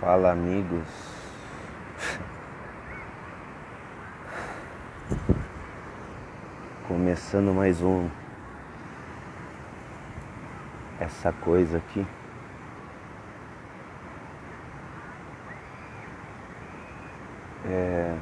[0.00, 0.88] Fala amigos.
[6.88, 8.08] Começando mais um
[10.98, 12.06] essa coisa aqui.
[17.66, 18.16] É,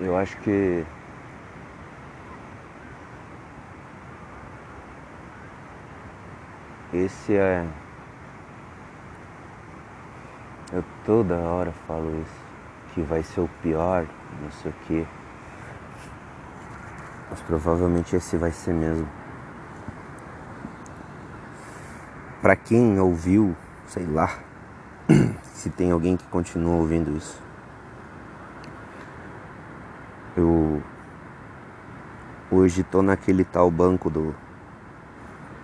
[0.00, 0.86] eu acho que
[6.92, 7.66] esse é
[10.72, 12.44] eu toda hora falo isso,
[12.94, 14.06] que vai ser o pior,
[14.40, 15.06] não sei o que.
[17.28, 19.08] Mas provavelmente esse vai ser mesmo.
[22.40, 23.56] Para quem ouviu,
[23.86, 24.30] sei lá,
[25.42, 27.42] se tem alguém que continua ouvindo isso.
[30.36, 30.82] Eu
[32.50, 34.34] hoje tô naquele tal banco do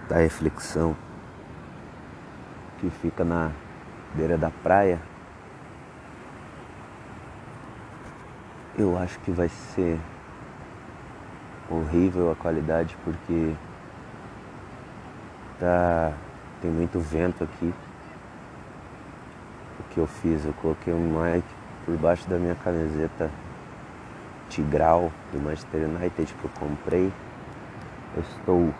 [0.08, 0.96] da reflexão
[2.78, 3.50] que fica na
[4.14, 5.00] beira da praia,
[8.78, 9.98] eu acho que vai ser
[11.70, 13.54] horrível a qualidade porque
[15.58, 16.12] tá
[16.60, 17.72] tem muito vento aqui.
[19.78, 20.44] O que eu fiz?
[20.44, 21.44] Eu coloquei um mic
[21.84, 23.30] por baixo da minha camiseta
[24.48, 27.12] Tigral do Manchester United que eu comprei.
[28.14, 28.74] Eu estou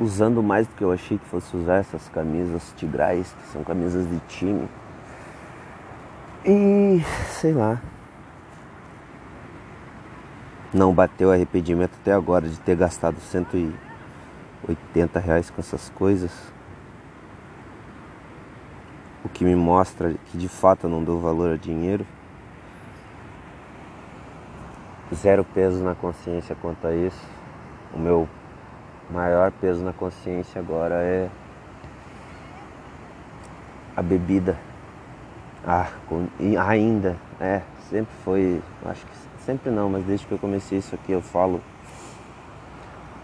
[0.00, 4.08] usando mais do que eu achei que fosse usar essas camisas tigrais, que são camisas
[4.08, 4.68] de time.
[6.44, 7.80] E sei lá.
[10.72, 16.30] Não bateu arrependimento até agora de ter gastado 180 reais com essas coisas.
[19.24, 22.06] O que me mostra que de fato eu não dou valor a dinheiro.
[25.14, 27.24] Zero peso na consciência quanto a isso.
[27.94, 28.28] O meu
[29.10, 31.28] maior peso na consciência agora é
[33.96, 34.56] a bebida.
[35.64, 35.90] Ah,
[36.68, 41.12] ainda, é, sempre foi, acho que sempre não, mas desde que eu comecei isso aqui
[41.12, 41.60] eu falo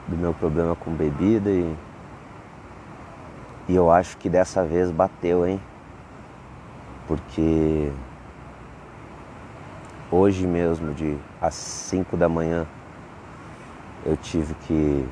[0.08, 1.76] do meu problema com bebida e,
[3.68, 5.60] e eu acho que dessa vez bateu, hein?
[7.06, 7.92] Porque
[10.10, 12.66] hoje mesmo, de às 5 da manhã,
[14.04, 15.06] eu tive que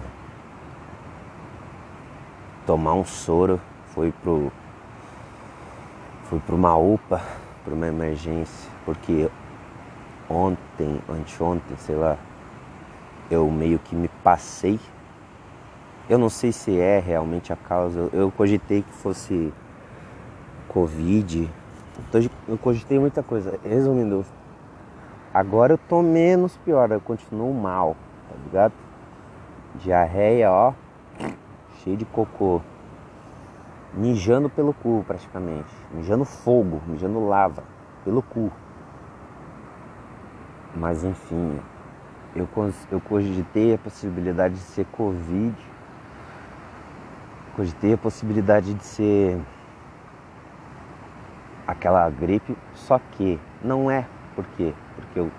[2.71, 4.53] tomar um soro, fui pro
[6.23, 7.21] fui para uma UPA,
[7.65, 9.29] para uma emergência, porque
[10.29, 12.17] ontem, anteontem, sei lá,
[13.29, 14.79] eu meio que me passei.
[16.09, 18.09] Eu não sei se é realmente a causa.
[18.13, 19.53] Eu cogitei que fosse
[20.69, 21.51] Covid.
[22.47, 23.59] Eu cogitei muita coisa.
[23.65, 24.25] Resumindo,
[25.35, 27.97] agora eu tô menos pior, eu continuo mal,
[28.29, 28.75] tá ligado?
[29.75, 30.73] Diarreia, ó,
[31.83, 32.61] cheio de cocô,
[33.95, 37.63] mijando pelo cu praticamente, mijando fogo, mijando lava
[38.05, 38.51] pelo cu.
[40.75, 41.59] Mas enfim,
[42.35, 42.49] eu,
[42.91, 45.55] eu cogitei a possibilidade de ser Covid,
[47.57, 49.39] cogitei a possibilidade de ser
[51.67, 54.07] aquela gripe, só que não é.
[54.35, 54.75] Por quê?
[54.95, 55.31] Porque eu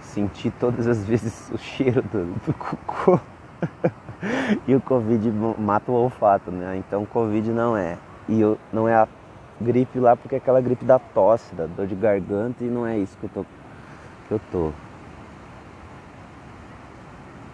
[0.00, 3.20] senti todas as vezes o cheiro do, do cocô.
[4.66, 6.76] e o Covid mata o olfato, né?
[6.76, 7.98] Então Covid não é.
[8.28, 9.08] E eu, não é a
[9.60, 12.98] gripe lá porque é aquela gripe da tosse, da dor de garganta e não é
[12.98, 13.44] isso que eu tô.
[14.28, 14.72] Que eu tô.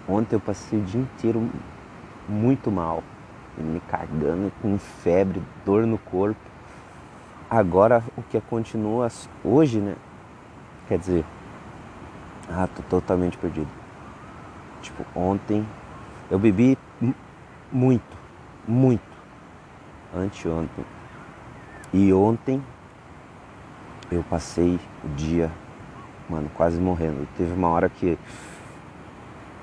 [0.09, 1.49] Ontem eu passei o dia inteiro
[2.29, 3.03] muito mal,
[3.57, 6.41] me cagando, com febre, dor no corpo.
[7.49, 9.09] Agora o que continua
[9.45, 9.95] hoje, né?
[10.89, 11.25] Quer dizer,
[12.49, 13.69] ah, tô totalmente perdido.
[14.81, 15.67] Tipo, ontem
[16.33, 16.79] eu bebi
[17.71, 18.17] muito,
[18.67, 19.03] muito.
[20.17, 20.83] Anteontem.
[21.93, 22.65] E ontem
[24.11, 25.51] eu passei o dia,
[26.31, 27.29] mano, quase morrendo.
[27.37, 28.19] Teve uma hora que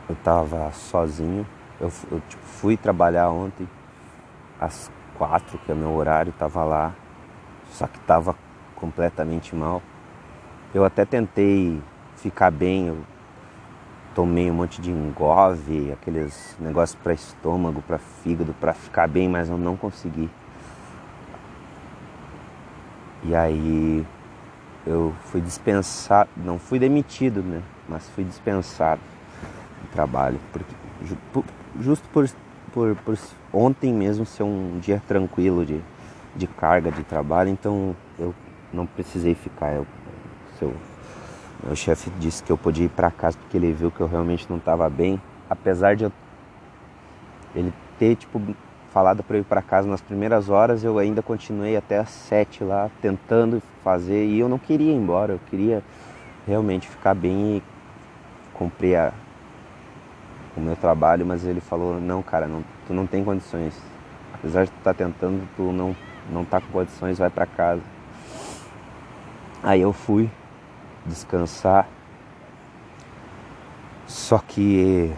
[0.07, 1.43] eu tava sozinho.
[1.81, 3.67] Eu, eu tipo, fui trabalhar ontem
[4.61, 6.93] às quatro, que é meu horário, tava lá.
[7.71, 8.35] Só que tava
[8.75, 9.81] completamente mal.
[10.71, 11.81] Eu até tentei
[12.15, 12.97] ficar bem, eu
[14.15, 19.49] tomei um monte de engove, aqueles negócios para estômago, para fígado, para ficar bem, mas
[19.49, 20.29] eu não consegui.
[23.23, 24.05] E aí
[24.85, 27.61] eu fui dispensado, não fui demitido, né?
[27.87, 29.01] Mas fui dispensado
[29.81, 30.73] do trabalho, porque
[31.79, 32.29] justo por,
[32.73, 33.17] por, por
[33.53, 35.81] ontem mesmo ser um dia tranquilo de,
[36.35, 38.33] de carga de trabalho, então eu
[38.73, 39.73] não precisei ficar.
[39.73, 39.85] Eu,
[40.57, 40.73] se eu
[41.63, 44.47] meu chefe disse que eu podia ir para casa porque ele viu que eu realmente
[44.49, 46.11] não estava bem, apesar de eu,
[47.53, 48.41] ele ter tipo
[48.91, 52.63] falado para eu ir para casa nas primeiras horas, eu ainda continuei até as sete
[52.63, 55.83] lá tentando fazer e eu não queria ir embora, eu queria
[56.47, 57.63] realmente ficar bem e
[58.53, 59.13] cumprir a,
[60.57, 63.79] o meu trabalho, mas ele falou, não cara, não, tu não tem condições.
[64.33, 65.95] Apesar de tu estar tá tentando, tu não,
[66.31, 67.81] não tá com condições, vai para casa.
[69.61, 70.29] Aí eu fui
[71.05, 71.87] descansar.
[74.07, 75.13] Só que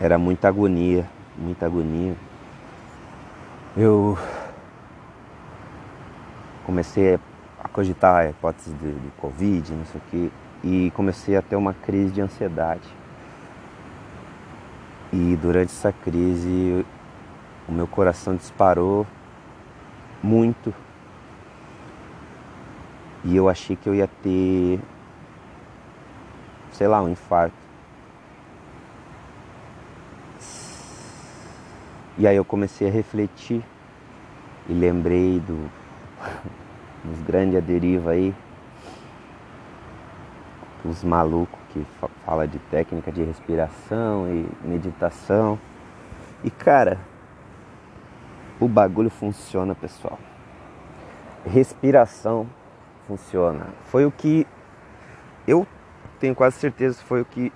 [0.00, 1.06] era muita agonia,
[1.36, 2.16] muita agonia.
[3.76, 4.18] Eu
[6.64, 7.18] comecei
[7.62, 10.32] a cogitar a hipótese de, de Covid, não sei o que,
[10.64, 12.88] e comecei a ter uma crise de ansiedade.
[15.12, 16.84] E durante essa crise
[17.68, 19.06] o meu coração disparou
[20.22, 20.74] muito.
[23.24, 24.80] E eu achei que eu ia ter,
[26.72, 27.54] sei lá, um infarto.
[32.16, 33.62] E aí eu comecei a refletir
[34.68, 35.70] e lembrei do,
[37.04, 38.34] dos grandes a deriva aí,
[40.84, 41.84] os malucos que
[42.24, 45.58] fala de técnica de respiração e meditação.
[46.42, 46.98] E cara,
[48.58, 50.18] o bagulho funciona, pessoal.
[51.44, 52.46] Respiração
[53.10, 53.66] funciona.
[53.86, 54.46] Foi o que
[55.46, 55.66] eu
[56.20, 57.52] tenho quase certeza foi o que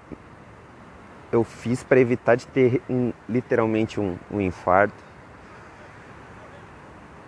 [1.31, 4.95] eu fiz para evitar de ter um, literalmente um, um, infarto.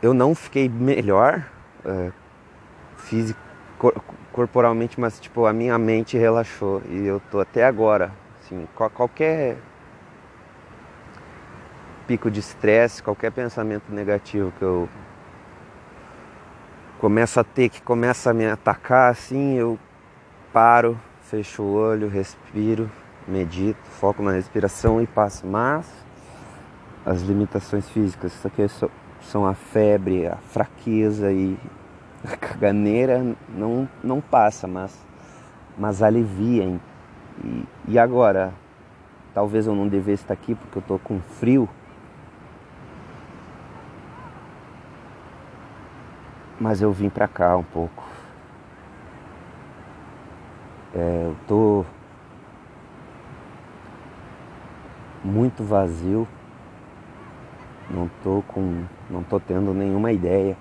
[0.02, 1.44] Eu não fiquei melhor
[1.84, 2.12] uh,
[2.96, 3.38] físico,
[4.32, 9.56] corporalmente, mas tipo a minha mente relaxou e eu tô até agora, assim, qualquer
[12.06, 14.88] pico de estresse, qualquer pensamento negativo que eu
[16.98, 19.78] começo a ter, que começa a me atacar, assim, eu
[20.52, 22.90] paro, fecho o olho, respiro,
[23.26, 25.46] medito, foco na respiração e passo.
[25.46, 25.87] Mas
[27.04, 28.66] as limitações físicas, isso aqui
[29.20, 31.56] são a febre, a fraqueza e
[32.25, 34.96] a caganeira não, não passa, mas,
[35.78, 36.81] mas alivia.
[37.44, 38.52] E, e agora,
[39.34, 41.69] talvez eu não devesse estar aqui porque eu estou com frio.
[46.61, 48.05] Mas eu vim para cá um pouco.
[50.94, 51.85] É, eu tô
[55.23, 56.26] muito vazio.
[57.91, 60.56] Não tô com, não tô tendo nenhuma ideia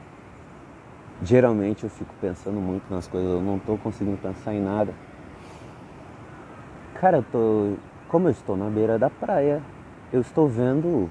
[1.24, 4.94] geralmente eu fico pensando muito nas coisas, eu não estou conseguindo pensar em nada.
[6.96, 7.74] Cara, eu tô.
[8.08, 9.62] Como eu estou na beira da praia,
[10.14, 11.10] eu estou vendo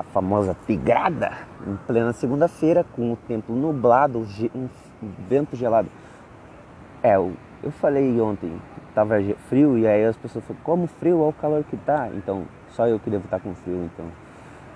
[0.00, 1.32] a famosa tigrada
[1.66, 4.68] em plena segunda-feira, com o tempo nublado, um
[5.28, 5.88] vento gelado.
[7.02, 7.32] É, eu,
[7.62, 9.16] eu falei ontem que tava
[9.48, 12.08] frio e aí as pessoas falaram, como frio, olha o calor que tá.
[12.14, 14.06] Então, só eu que devo estar tá com frio, então.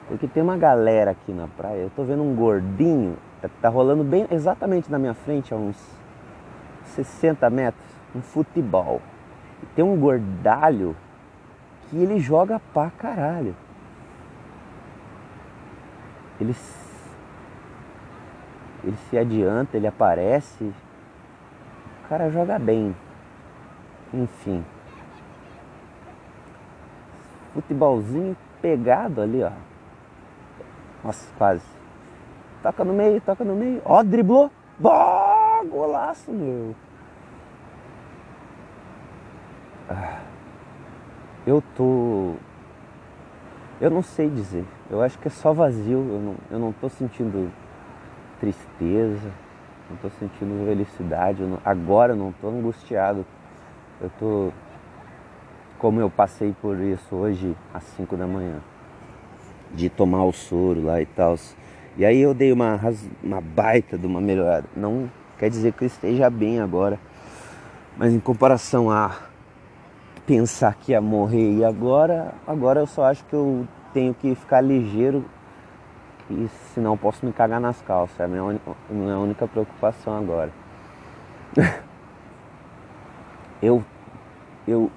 [0.08, 4.04] Porque tem uma galera aqui na praia, eu tô vendo um gordinho, tá, tá rolando
[4.04, 5.76] bem exatamente na minha frente, a uns
[6.84, 7.84] 60 metros,
[8.14, 9.00] um futebol.
[9.62, 10.94] E tem um gordalho
[11.88, 13.56] que ele joga pra caralho.
[16.40, 16.54] Ele,
[18.82, 20.64] ele se adianta, ele aparece.
[20.64, 22.94] O cara joga bem.
[24.12, 24.64] Enfim.
[27.52, 29.52] Futebolzinho pegado ali, ó.
[31.04, 31.66] Nossa, quase.
[32.62, 33.82] Toca no meio, toca no meio.
[33.84, 34.50] Ó, driblou.
[34.78, 36.74] Bó, golaço, meu.
[39.88, 40.20] Ah,
[41.46, 42.34] eu tô.
[43.80, 44.64] Eu não sei dizer.
[44.90, 45.98] Eu acho que é só vazio.
[45.98, 47.50] Eu não, eu não tô sentindo
[48.40, 49.30] tristeza.
[49.90, 51.42] Não tô sentindo felicidade.
[51.42, 53.24] Eu não, agora eu não tô angustiado.
[54.00, 54.50] Eu tô.
[55.78, 58.60] Como eu passei por isso hoje às 5 da manhã
[59.74, 61.36] de tomar o soro lá e tal.
[61.96, 62.80] E aí eu dei uma,
[63.22, 64.66] uma baita de uma melhorada.
[64.76, 66.98] Não quer dizer que eu esteja bem agora,
[67.96, 69.16] mas em comparação a
[70.26, 74.60] pensar que ia morrer e agora, agora eu só acho que eu tenho que ficar
[74.60, 75.24] ligeiro
[76.28, 78.18] e senão posso me cagar nas calças.
[78.18, 78.60] É a minha,
[78.90, 80.50] minha única preocupação agora.
[83.62, 83.82] eu,
[84.66, 84.90] eu,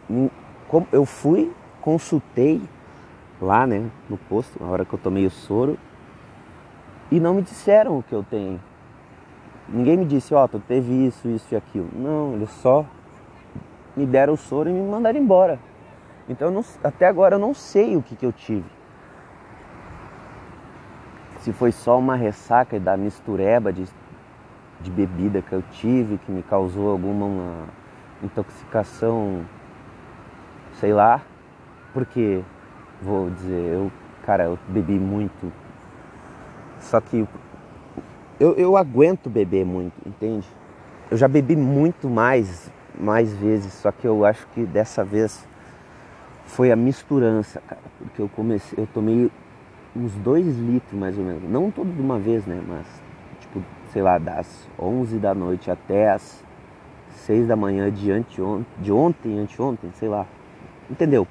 [0.92, 2.62] eu fui, consultei
[3.40, 5.78] lá, né, no posto, na hora que eu tomei o soro,
[7.12, 8.60] e não me disseram o que eu tenho.
[9.70, 11.90] Ninguém me disse, ó, oh, tu teve isso, isso e aquilo.
[11.94, 12.86] Não, eles só
[13.96, 15.60] me deram o soro e me mandaram embora.
[16.28, 18.77] Então não, até agora eu não sei o que, que eu tive.
[21.40, 23.86] Se foi só uma ressaca da mistureba de,
[24.82, 27.66] de bebida que eu tive, que me causou alguma
[28.24, 29.46] intoxicação,
[30.80, 31.22] sei lá,
[31.94, 32.44] porque
[33.02, 33.92] vou dizer, eu
[34.28, 35.54] cara, eu bebi muito.
[36.82, 37.26] Só que
[38.38, 40.46] eu, eu aguento beber muito, entende?
[41.10, 45.48] Eu já bebi muito mais, mais vezes, só que eu acho que dessa vez
[46.46, 47.82] foi a misturança, cara.
[48.00, 49.32] Porque eu comecei, eu tomei
[49.98, 51.44] uns dois litros mais ou menos.
[51.50, 52.62] Não todo de uma vez, né?
[52.68, 52.86] Mas,
[53.40, 56.44] tipo, sei lá, das 11 da noite até as
[57.10, 60.26] 6 da manhã de, anteontem, de ontem, anteontem, sei lá.
[60.90, 61.28] Entendeu?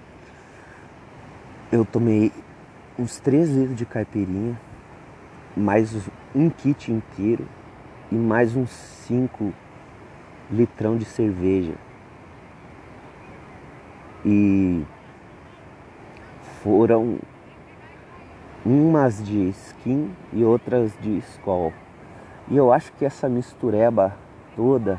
[1.71, 2.33] Eu tomei
[2.99, 4.59] uns 3 litros de caipirinha,
[5.57, 5.95] mais
[6.35, 7.47] um kit inteiro
[8.11, 9.53] e mais uns 5
[10.51, 11.75] litrão de cerveja.
[14.25, 14.85] E
[16.63, 17.19] foram
[18.67, 21.73] umas de skin e outras de Skol.
[22.49, 24.13] E eu acho que essa mistureba
[24.57, 24.99] toda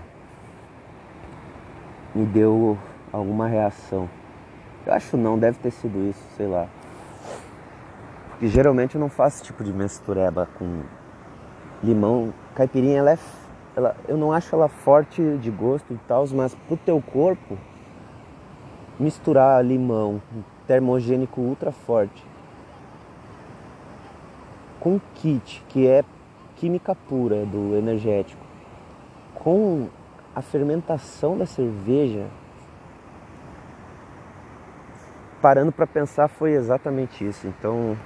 [2.15, 2.77] me deu
[3.11, 4.09] alguma reação.
[4.85, 6.67] Eu acho não, deve ter sido isso, sei lá.
[8.29, 10.83] Porque geralmente eu não faço tipo de mistureba com
[11.83, 12.33] limão.
[12.55, 13.19] Caipirinha, ela é.
[13.75, 17.57] Ela, eu não acho ela forte de gosto e tal, mas pro teu corpo,
[18.99, 20.19] misturar limão,
[20.65, 22.25] termogênico ultra forte,
[24.79, 26.03] com kit, que é
[26.55, 28.43] química pura do energético,
[29.35, 29.87] com
[30.35, 32.25] a fermentação da cerveja,
[35.41, 37.47] parando para pensar, foi exatamente isso.
[37.47, 37.97] Então,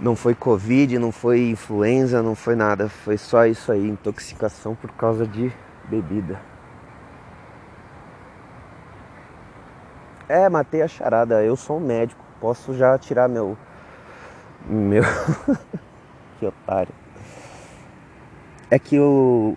[0.00, 4.90] não foi Covid, não foi influenza, não foi nada, foi só isso aí, intoxicação por
[4.92, 5.52] causa de
[5.88, 6.40] bebida.
[10.28, 11.42] É, matei a charada.
[11.42, 12.22] Eu sou um médico.
[12.38, 13.56] Posso já tirar meu.
[14.68, 15.02] Meu.
[16.38, 16.92] que otário.
[18.70, 19.56] É que eu.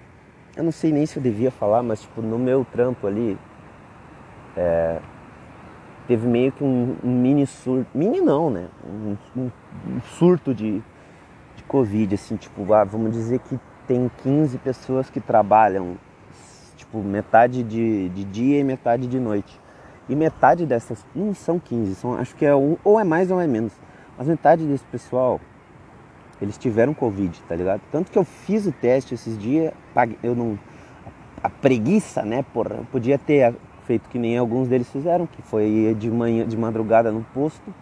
[0.56, 3.38] Eu não sei nem se eu devia falar, mas tipo, no meu trampo ali.
[4.56, 5.00] É,
[6.08, 7.88] teve meio que um, um, mini surto.
[7.94, 8.68] Mini não, né?
[8.86, 9.52] Um, um,
[9.88, 10.82] um surto de,
[11.56, 15.98] de Covid, assim, tipo, ah, vamos dizer que tem 15 pessoas que trabalham,
[16.76, 19.60] tipo, metade de, de dia e metade de noite.
[20.10, 23.40] E metade dessas, não são 15, são, acho que é um, ou é mais ou
[23.40, 23.74] é menos.
[24.18, 25.40] Mas metade desse pessoal,
[26.42, 27.82] eles tiveram Covid, tá ligado?
[27.92, 29.72] Tanto que eu fiz o teste esses dias,
[30.24, 30.58] eu não.
[31.44, 35.96] A, preguiça, né, porra, eu podia ter feito que nem alguns deles fizeram, que foi
[35.98, 37.74] de manhã, de madrugada no posto,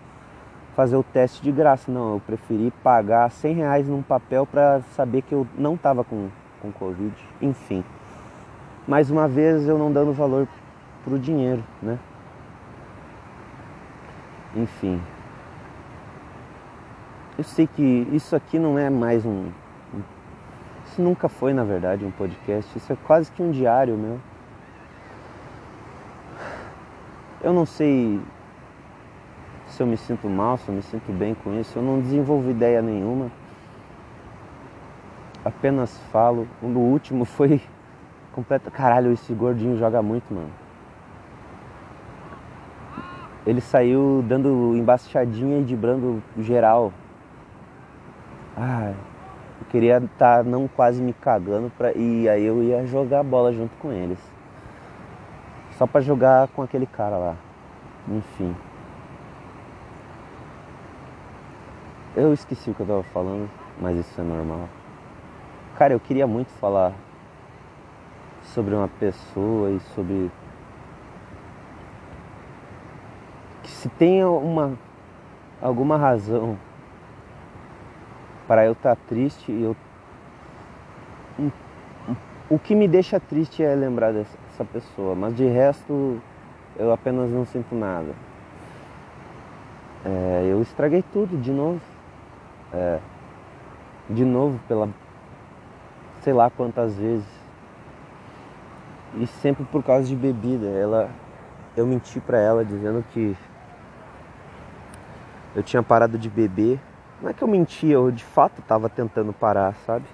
[0.75, 1.91] fazer o teste de graça.
[1.91, 6.29] Não, eu preferi pagar 100 reais num papel para saber que eu não tava com,
[6.61, 7.13] com Covid.
[7.41, 7.83] Enfim.
[8.87, 10.47] Mais uma vez eu não dando valor
[11.03, 11.99] pro dinheiro, né?
[14.55, 15.01] Enfim.
[17.39, 19.49] Eu sei que isso aqui não é mais um.
[20.85, 22.77] Isso nunca foi, na verdade, um podcast.
[22.77, 24.19] Isso é quase que um diário meu.
[27.41, 28.19] Eu não sei
[29.67, 31.79] se eu me sinto mal, se eu me sinto bem com isso.
[31.79, 33.31] Eu não desenvolvo ideia nenhuma.
[35.45, 36.45] Apenas falo.
[36.61, 37.61] O último foi
[38.33, 38.69] completo.
[38.69, 40.51] Caralho, esse gordinho joga muito, mano
[43.47, 46.93] ele saiu dando embaixadinha e dibrando geral.
[48.61, 48.93] Ah,
[49.61, 53.53] eu queria estar tá não quase me cagando pra, e aí eu ia jogar bola
[53.53, 54.19] junto com eles.
[55.77, 57.35] Só para jogar com aquele cara lá.
[58.05, 58.53] Enfim.
[62.17, 63.49] Eu esqueci o que eu tava falando,
[63.79, 64.67] mas isso é normal.
[65.77, 66.91] Cara, eu queria muito falar
[68.43, 70.29] sobre uma pessoa e sobre
[73.63, 74.77] se tem uma,
[75.61, 76.57] alguma razão
[78.49, 79.77] para eu estar tá triste, eu,
[82.49, 86.19] o que me deixa triste é lembrar dessa pessoa, mas de resto
[86.75, 88.15] eu apenas não sinto nada.
[90.03, 91.79] É, eu estraguei tudo de novo.
[92.73, 92.99] É,
[94.09, 94.89] de novo pela
[96.21, 97.27] sei lá quantas vezes.
[99.13, 100.65] E sempre por causa de bebida.
[100.65, 101.11] Ela
[101.77, 103.37] eu menti para ela dizendo que
[105.55, 106.79] eu tinha parado de beber.
[107.21, 110.05] Não é que eu mentia, eu de fato estava tentando parar, sabe?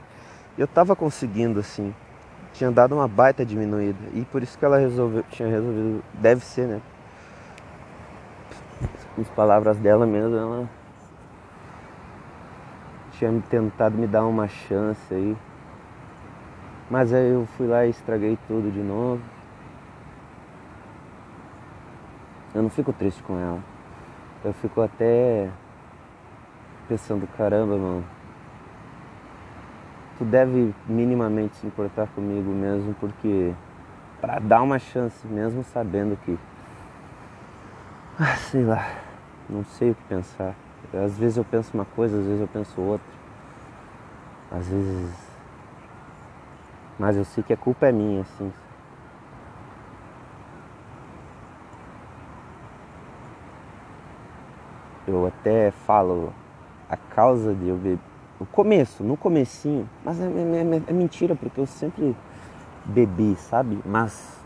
[0.57, 1.93] Eu estava conseguindo, assim.
[2.53, 3.99] Tinha dado uma baita diminuída.
[4.13, 6.03] E por isso que ela resolveu, tinha resolvido.
[6.13, 6.81] Deve ser, né?
[9.19, 10.69] As palavras dela mesmo, ela
[13.11, 15.37] tinha tentado me dar uma chance aí.
[16.89, 19.21] Mas aí eu fui lá e estraguei tudo de novo.
[22.53, 23.75] Eu não fico triste com ela
[24.45, 25.49] eu fico até
[26.87, 28.05] pensando, caramba, mano,
[30.17, 33.53] tu deve minimamente se importar comigo mesmo, porque
[34.21, 36.37] para dar uma chance, mesmo sabendo que,
[38.19, 38.85] ah, sei lá,
[39.49, 40.55] não sei o que pensar.
[40.93, 43.07] Às vezes eu penso uma coisa, às vezes eu penso outra.
[44.51, 45.13] Às vezes.
[46.97, 48.53] Mas eu sei que a culpa é minha, assim.
[55.07, 56.33] Eu até falo
[56.89, 57.99] a causa de eu beber.
[58.39, 62.15] No começo, no comecinho, mas é, é, é, é mentira, porque eu sempre
[62.83, 63.79] bebi, sabe?
[63.85, 64.43] Mas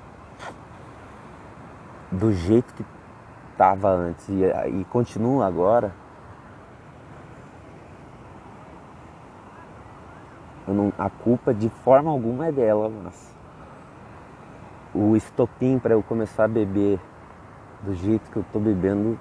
[2.12, 2.86] do jeito que
[3.52, 4.44] estava antes e,
[4.80, 5.92] e continua agora,
[10.68, 13.36] não, a culpa de forma alguma é dela, mas
[14.94, 17.00] o estopim para eu começar a beber
[17.82, 19.20] do jeito que eu tô bebendo,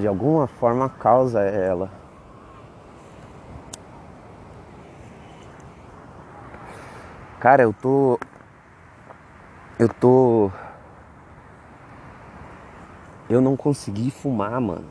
[0.00, 1.90] de alguma forma causa ela.
[7.40, 8.18] Cara, eu tô.
[9.78, 10.50] Eu tô
[13.28, 14.84] eu não consegui fumar, mano.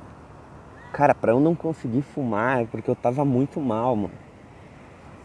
[0.92, 4.14] Cara, pra eu não conseguir fumar é porque eu tava muito mal, mano.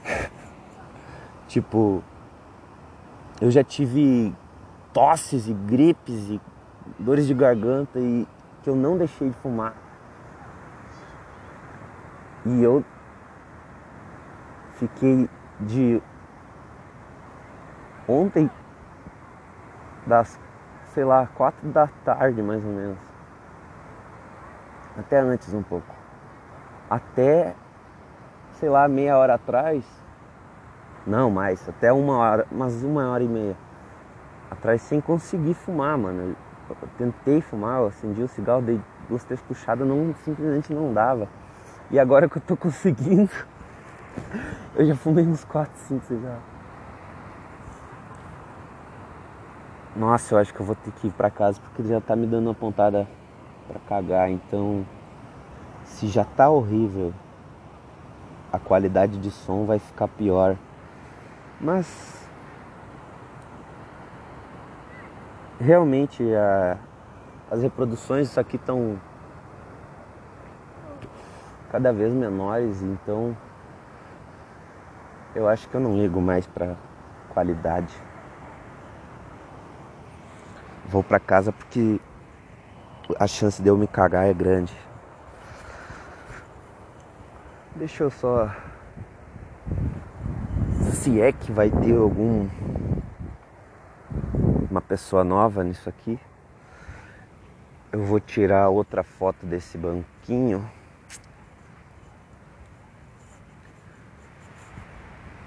[1.49, 2.03] tipo,
[3.41, 4.35] eu já tive
[4.93, 6.41] tosses e gripes e
[6.99, 8.27] dores de garganta e
[8.68, 9.72] que eu não deixei de fumar.
[12.44, 12.84] E eu
[14.75, 15.28] fiquei
[15.60, 16.02] de
[18.06, 18.50] ontem
[20.06, 20.38] das
[20.92, 22.98] sei lá, quatro da tarde mais ou menos.
[24.98, 25.94] Até antes um pouco.
[26.90, 27.54] Até,
[28.52, 29.84] sei lá, meia hora atrás.
[31.06, 33.56] Não, mais, até uma hora, umas uma hora e meia
[34.50, 36.37] atrás sem conseguir fumar, mano.
[36.96, 41.28] Tentei fumar, eu acendi o cigarro, dei duas, três puxadas, não, simplesmente não dava.
[41.90, 43.30] E agora que eu tô conseguindo,
[44.75, 46.42] eu já fumei uns 4, 5 cigarros.
[49.96, 52.26] Nossa, eu acho que eu vou ter que ir para casa porque já tá me
[52.26, 53.08] dando uma pontada
[53.66, 54.30] para cagar.
[54.30, 54.87] Então,
[55.84, 57.12] se já tá horrível,
[58.52, 60.57] a qualidade de som vai ficar pior.
[61.61, 62.28] Mas
[65.61, 66.79] realmente a,
[67.51, 69.01] as reproduções isso aqui estão
[71.71, 73.37] cada vez menores, então
[75.35, 76.75] eu acho que eu não ligo mais para
[77.29, 77.94] qualidade.
[80.87, 82.01] Vou para casa porque
[83.18, 84.75] a chance de eu me cagar é grande.
[87.77, 88.51] Deixa eu só.
[90.92, 92.49] Se é que vai ter algum.
[94.70, 96.18] Uma pessoa nova nisso aqui.
[97.90, 100.68] Eu vou tirar outra foto desse banquinho.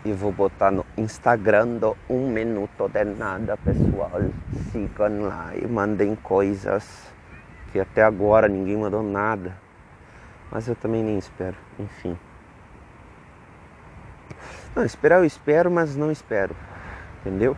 [0.03, 4.21] e vou botar no Instagram do Um Minuto de Nada, pessoal.
[4.71, 7.11] Sigam lá e mandem coisas
[7.71, 9.55] que até agora ninguém mandou nada.
[10.51, 12.17] Mas eu também nem espero, enfim.
[14.75, 16.55] Não, esperar eu espero, mas não espero.
[17.19, 17.55] Entendeu?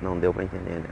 [0.00, 0.88] Não deu pra entender, né?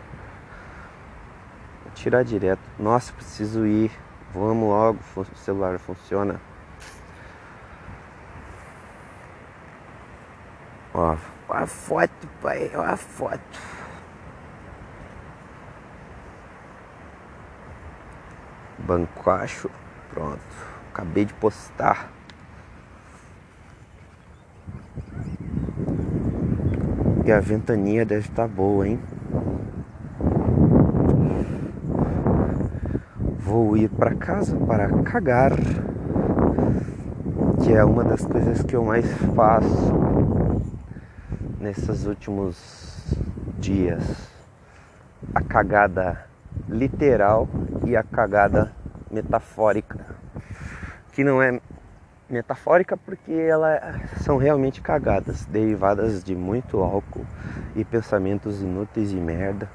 [1.85, 2.63] Vou tirar direto.
[2.79, 3.91] Nossa, preciso ir.
[4.33, 6.41] Vamos logo, o celular funciona.
[10.93, 11.17] Ó,
[11.49, 13.41] a foto, pai, ó a foto.
[18.79, 19.71] Banco acho,
[20.11, 20.41] pronto.
[20.93, 22.16] Acabei de postar.
[27.27, 29.01] E a ventania deve estar tá boa, hein?
[33.41, 35.51] Vou ir para casa para cagar,
[37.65, 39.93] que é uma das coisas que eu mais faço
[41.59, 43.17] nesses últimos
[43.59, 44.31] dias
[45.35, 46.27] a cagada
[46.69, 47.49] literal
[47.85, 48.71] e a cagada
[49.11, 49.99] metafórica,
[51.11, 51.61] que não é
[52.29, 53.81] metafórica porque elas
[54.23, 57.25] são realmente cagadas, derivadas de muito álcool
[57.75, 59.71] e pensamentos inúteis e merda,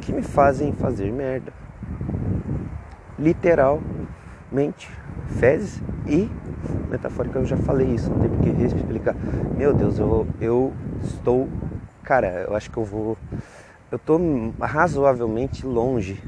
[0.00, 1.52] que me fazem fazer merda.
[3.18, 4.88] Literalmente,
[5.38, 6.30] fezes e
[6.88, 9.14] metafórica eu já falei isso, não tem porque explicar.
[9.56, 10.72] Meu Deus, eu, eu
[11.02, 11.48] estou.
[12.04, 13.18] Cara, eu acho que eu vou.
[13.90, 14.18] Eu tô
[14.60, 16.22] razoavelmente longe.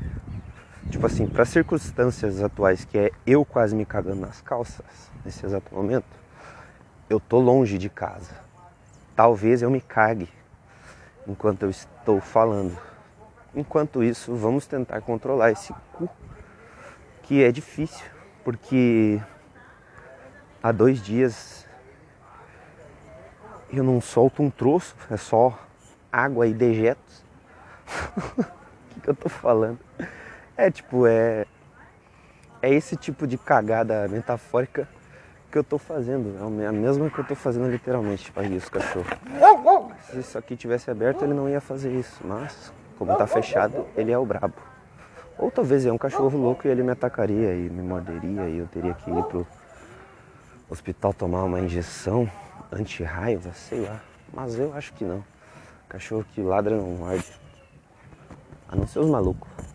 [0.91, 4.85] Tipo assim, para circunstâncias atuais, que é eu quase me cagando nas calças
[5.25, 6.05] nesse exato momento,
[7.09, 8.33] eu tô longe de casa.
[9.15, 10.29] Talvez eu me cague
[11.29, 12.77] enquanto eu estou falando.
[13.55, 16.09] Enquanto isso, vamos tentar controlar esse cu,
[17.23, 18.05] que é difícil,
[18.45, 19.21] porque
[20.61, 21.69] há dois dias
[23.73, 25.57] eu não solto um troço, é só
[26.13, 27.25] água e dejetos.
[28.91, 29.79] O que, que eu tô falando?
[30.61, 31.47] É tipo, é.
[32.61, 34.87] é esse tipo de cagada metafórica
[35.51, 36.37] que eu tô fazendo.
[36.61, 39.07] É a mesma que eu tô fazendo literalmente para isso, cachorro.
[40.11, 42.21] Se isso aqui tivesse aberto, ele não ia fazer isso.
[42.23, 44.53] Mas, como tá fechado, ele é o brabo.
[45.39, 48.67] Ou talvez é um cachorro louco e ele me atacaria e me morderia e eu
[48.67, 49.47] teria que ir pro
[50.69, 52.31] hospital tomar uma injeção
[52.71, 53.99] anti-raiva, sei lá.
[54.31, 55.25] Mas eu acho que não.
[55.89, 57.33] Cachorro que ladra não morde.
[58.69, 59.70] A não ser os malucos.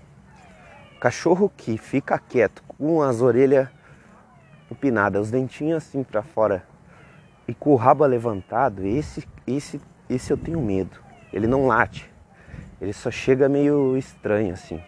[1.00, 3.68] Cachorro que fica quieto, com as orelhas
[4.72, 6.64] empinadas, os dentinhos assim para fora
[7.48, 9.80] e com o rabo levantado, esse, esse,
[10.10, 11.00] esse eu tenho medo.
[11.32, 12.10] Ele não late.
[12.82, 14.82] Ele só chega meio estranho assim.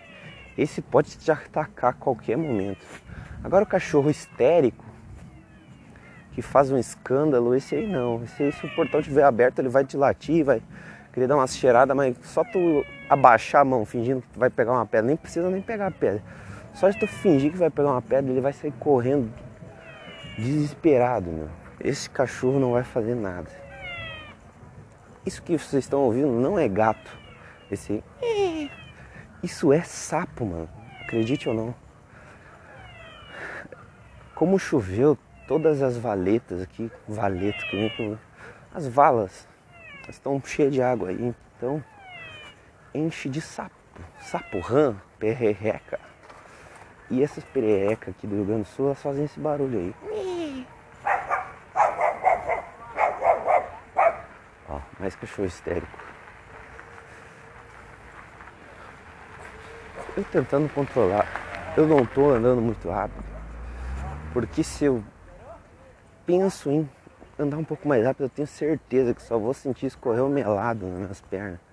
[0.58, 2.86] Esse pode te atacar a qualquer momento.
[3.44, 4.84] Agora o cachorro histérico,
[6.32, 8.24] que faz um escândalo, esse aí não.
[8.24, 10.62] Esse aí, se o portão estiver aberto, ele vai te latir, vai
[11.14, 14.86] querer dar uma cheirada, mas só tu abaixar a mão fingindo que vai pegar uma
[14.86, 16.22] pedra, nem precisa nem pegar a pedra.
[16.74, 19.32] Só se tu fingir que vai pegar uma pedra, ele vai sair correndo
[20.38, 21.50] desesperado, meu.
[21.80, 23.50] Esse cachorro não vai fazer nada.
[25.26, 27.12] Isso que vocês estão ouvindo não é gato.
[27.70, 28.04] Esse
[29.44, 30.70] isso é sapo, mano.
[31.02, 31.76] Acredite ou não.
[34.34, 35.18] Como choveu,
[35.48, 38.18] todas as valetas aqui, valetas que com
[38.74, 39.48] as valas
[40.08, 41.84] estão cheias de água aí, então
[42.98, 43.76] enche de sapo,
[44.20, 46.00] sapo rã, perreca.
[47.10, 50.68] E essas pererecas aqui do Rio Grande do Sul, elas fazem esse barulho aí.
[54.68, 55.88] Ó, mais cachorro histérico.
[60.18, 61.26] Eu tentando controlar.
[61.78, 63.24] Eu não tô andando muito rápido.
[64.34, 65.04] Porque se eu
[66.26, 66.90] penso em
[67.40, 70.86] andar um pouco mais rápido, eu tenho certeza que só vou sentir escorrer o melado
[70.88, 71.67] nas minhas pernas.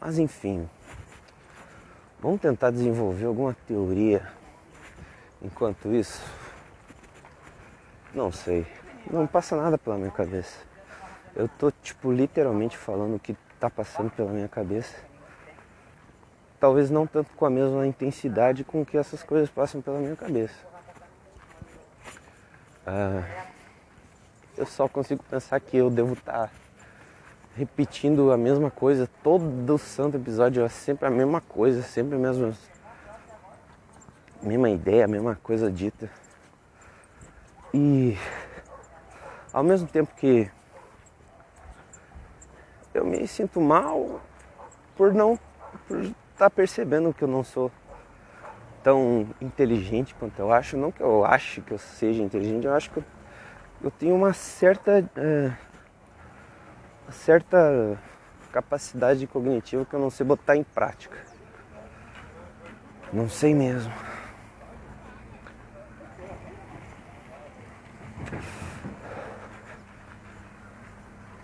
[0.00, 0.68] Mas enfim,
[2.20, 4.26] vamos tentar desenvolver alguma teoria
[5.42, 6.22] enquanto isso.
[8.14, 8.66] Não sei,
[9.10, 10.58] não passa nada pela minha cabeça.
[11.36, 14.96] Eu tô tipo literalmente falando o que tá passando pela minha cabeça.
[16.58, 20.54] Talvez não tanto com a mesma intensidade com que essas coisas passam pela minha cabeça.
[22.86, 23.22] Ah,
[24.56, 26.50] eu só consigo pensar que eu devo estar tá
[27.60, 32.54] repetindo a mesma coisa todo santo episódio, é sempre a mesma coisa, sempre a mesma,
[34.42, 36.10] mesma ideia, a mesma coisa dita.
[37.74, 38.16] E
[39.52, 40.50] ao mesmo tempo que
[42.94, 44.22] eu me sinto mal
[44.96, 45.34] por não
[45.90, 47.70] estar tá percebendo que eu não sou
[48.82, 50.78] tão inteligente quanto eu acho.
[50.78, 53.04] Não que eu ache que eu seja inteligente, eu acho que eu,
[53.82, 55.69] eu tenho uma certa, uma
[57.10, 57.98] certa
[58.52, 61.16] capacidade cognitiva que eu não sei botar em prática.
[63.12, 63.92] Não sei mesmo.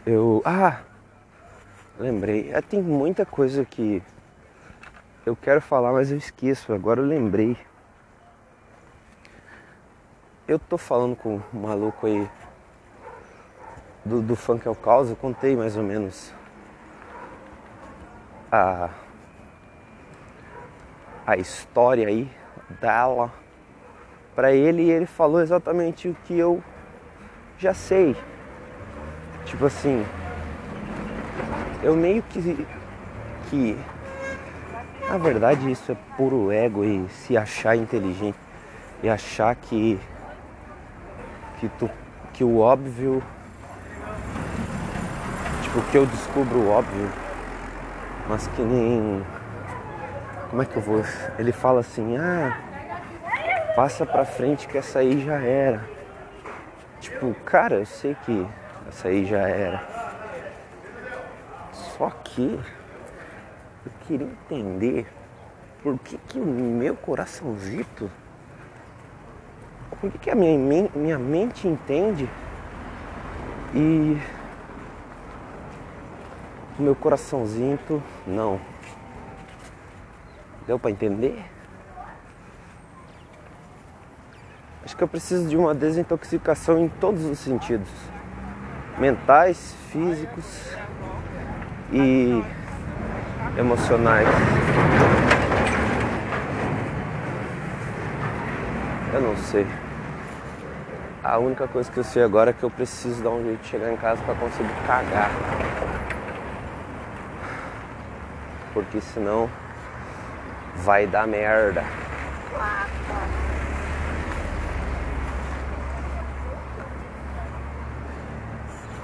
[0.05, 0.41] Eu.
[0.45, 0.83] Ah!
[1.99, 2.53] Lembrei.
[2.53, 4.03] É, tem muita coisa que
[5.25, 6.73] eu quero falar, mas eu esqueço.
[6.73, 7.57] Agora eu lembrei.
[10.47, 12.31] Eu tô falando com um maluco aí
[14.07, 16.33] do, do funk ao caos, eu contei mais ou menos
[18.51, 18.91] a,
[21.27, 22.31] a história aí
[22.81, 23.33] dela
[24.35, 26.63] para ele e ele falou exatamente o que eu
[27.59, 28.15] já sei.
[29.45, 30.05] Tipo assim,
[31.83, 32.67] eu meio que
[33.51, 33.77] que
[35.09, 38.37] na verdade, isso é puro ego e se achar inteligente
[39.03, 39.99] e achar que
[41.59, 41.89] que tu
[42.33, 43.23] que o óbvio
[45.77, 47.11] tipo que eu descubro o óbvio,
[48.29, 49.23] mas que nem
[50.49, 51.03] como é que eu vou?
[51.39, 52.53] Ele fala assim: "Ah,
[53.75, 55.81] passa pra frente que essa aí já era".
[57.01, 58.47] Tipo, cara, eu sei que
[58.89, 59.83] essa aí já era.
[61.73, 62.59] Só que
[63.85, 65.07] eu queria entender
[65.83, 68.11] por que, que o meu coraçãozito,
[69.91, 72.29] por que, que a minha, minha mente entende
[73.75, 74.17] e
[76.83, 77.79] meu coraçãozinho
[78.27, 78.61] não.
[80.67, 81.43] Deu para entender?
[84.85, 87.89] Acho que eu preciso de uma desintoxicação em todos os sentidos:
[88.99, 90.71] mentais, físicos
[91.93, 92.43] e
[93.59, 94.29] emocionais.
[99.13, 99.67] Eu não sei.
[101.25, 103.69] A única coisa que eu sei agora é que eu preciso dar um jeito de
[103.69, 105.31] chegar em casa para conseguir cagar
[108.77, 109.49] porque senão
[110.75, 111.83] vai dar merda.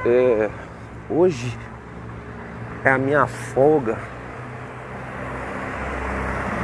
[0.04, 0.50] É,
[1.08, 1.58] hoje
[2.84, 3.96] é a minha folga.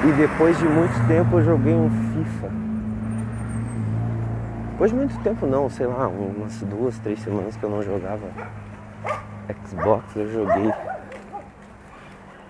[0.07, 2.51] E depois de muito tempo eu joguei um FIFA.
[4.73, 8.29] Depois de muito tempo não, sei lá, umas duas, três semanas que eu não jogava
[9.67, 10.71] Xbox, eu joguei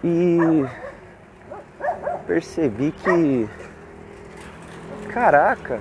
[0.02, 0.64] e
[2.26, 3.48] percebi que.
[5.10, 5.80] Caraca,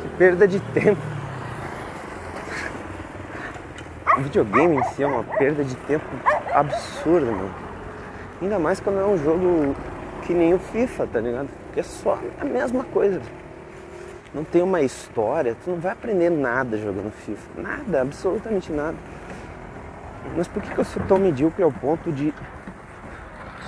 [0.00, 1.00] que perda de tempo.
[4.16, 6.04] O videogame em si é uma perda de tempo
[6.52, 7.54] absurda, mano.
[8.40, 9.74] Ainda mais quando é um jogo
[10.22, 11.48] que nem o FIFA, tá ligado?
[11.72, 13.20] Que é só a mesma coisa.
[14.34, 17.60] Não tem uma história, tu não vai aprender nada jogando FIFA.
[17.60, 18.96] Nada, absolutamente nada.
[20.36, 22.34] Mas por que, que eu sou tão medíocre ao ponto de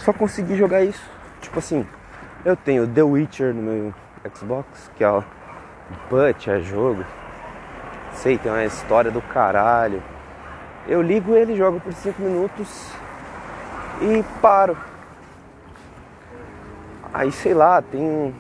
[0.01, 1.03] só conseguir jogar isso?
[1.41, 1.87] Tipo assim,
[2.45, 3.95] eu tenho The Witcher no meu
[4.35, 5.23] Xbox, que é o
[6.09, 7.05] Butch, é jogo.
[8.15, 10.03] Sei, tem uma história do caralho.
[10.89, 12.91] Eu ligo ele, jogo por 5 minutos
[14.01, 14.77] e paro.
[17.13, 18.35] Aí sei lá, tem.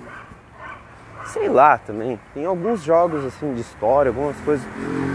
[1.27, 2.19] Sei lá também.
[2.33, 4.67] Tem alguns jogos assim de história, algumas coisas,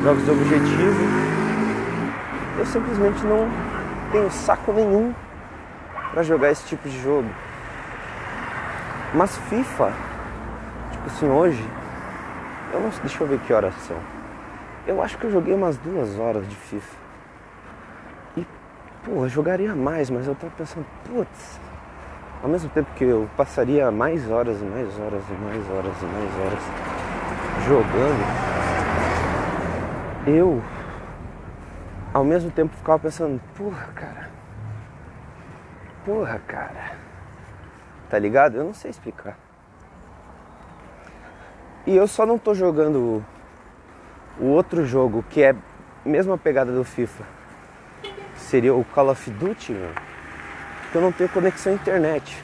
[0.03, 1.03] jogos de objetivo.
[2.57, 3.49] Eu simplesmente não
[4.11, 5.13] tenho saco nenhum
[6.15, 7.29] para jogar esse tipo de jogo.
[9.13, 9.91] Mas FIFA,
[10.91, 11.69] tipo assim, hoje,
[12.71, 13.97] eu não deixa eu ver que horas são.
[14.87, 16.95] Eu acho que eu joguei umas duas horas de FIFA.
[18.37, 18.47] E,
[19.03, 21.59] pô, eu jogaria mais, mas eu tava pensando, putz,
[22.41, 26.05] ao mesmo tempo que eu passaria mais horas e mais horas e mais horas e
[26.05, 26.63] mais horas
[27.67, 28.25] jogando,
[30.27, 30.63] eu
[32.13, 34.34] ao mesmo tempo ficava pensando, porra, cara.
[36.05, 36.95] Porra, cara.
[38.09, 38.57] Tá ligado?
[38.57, 39.37] Eu não sei explicar.
[41.87, 43.25] E eu só não tô jogando
[44.39, 45.55] o outro jogo que é
[46.05, 47.23] mesmo a pegada do FIFA.
[48.35, 49.95] Seria o Call of Duty, mano.
[50.91, 52.43] Que eu não tenho conexão à internet.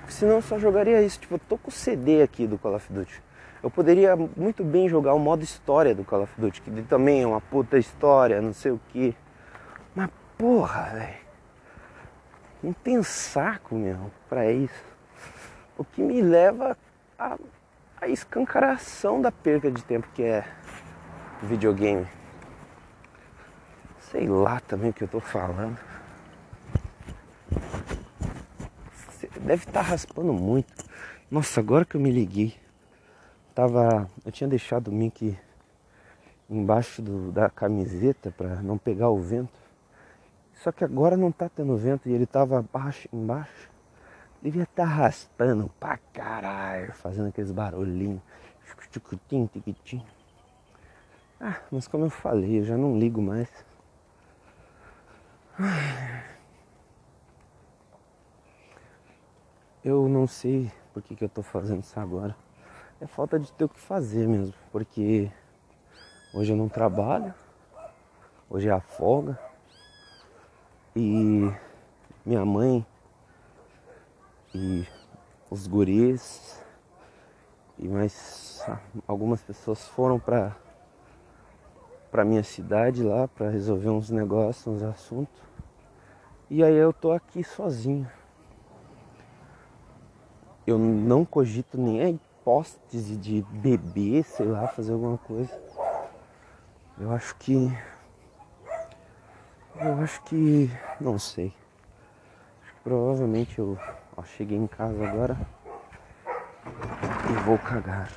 [0.00, 1.20] Porque senão eu só jogaria isso.
[1.20, 3.22] Tipo, eu tô com o CD aqui do Call of Duty.
[3.62, 7.26] Eu poderia muito bem jogar o modo história do Call of Duty, que também é
[7.26, 9.16] uma puta história, não sei o que.
[9.94, 11.23] Mas porra, velho.
[12.64, 14.86] Não tem saco, meu, pra isso.
[15.76, 16.74] O que me leva
[17.18, 20.46] a escancaração da perda de tempo que é
[21.42, 22.08] videogame.
[24.00, 25.78] Sei lá também o que eu tô falando.
[29.42, 30.72] Deve estar tá raspando muito.
[31.30, 32.56] Nossa, agora que eu me liguei.
[33.54, 34.08] Tava.
[34.24, 35.38] Eu tinha deixado o Mickey
[36.48, 39.63] embaixo do, da camiseta para não pegar o vento.
[40.64, 43.70] Só que agora não tá tendo vento e ele tava abaixo, embaixo.
[44.40, 48.22] Devia estar tá raspando pra caralho, fazendo aqueles barulhinhos.
[48.90, 50.02] Ticutim, tiquitim.
[51.38, 53.46] Ah, mas como eu falei, eu já não ligo mais.
[59.84, 62.34] Eu não sei por que, que eu tô fazendo isso agora.
[63.02, 65.30] É falta de ter o que fazer mesmo, porque
[66.32, 67.34] hoje eu não trabalho,
[68.48, 69.38] hoje é a folga.
[70.96, 71.52] E
[72.24, 72.86] minha mãe
[74.54, 74.86] e
[75.50, 76.62] os guris
[77.76, 78.64] e mais
[79.08, 80.56] algumas pessoas foram para
[82.12, 85.42] para minha cidade lá para resolver uns negócios, uns assuntos.
[86.48, 88.08] E aí eu tô aqui sozinho.
[90.64, 95.60] Eu não cogito nem a hipótese de beber, sei lá, fazer alguma coisa.
[96.96, 97.76] Eu acho que
[99.80, 100.70] eu acho que.
[101.00, 101.52] Não sei.
[102.82, 103.78] Provavelmente eu
[104.16, 105.36] ó, cheguei em casa agora
[107.30, 108.10] e vou cagar.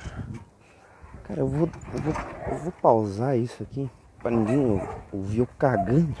[1.24, 2.14] Cara, eu vou, eu vou,
[2.50, 4.80] eu vou pausar isso aqui pra ninguém
[5.12, 6.14] ouvir eu cagando.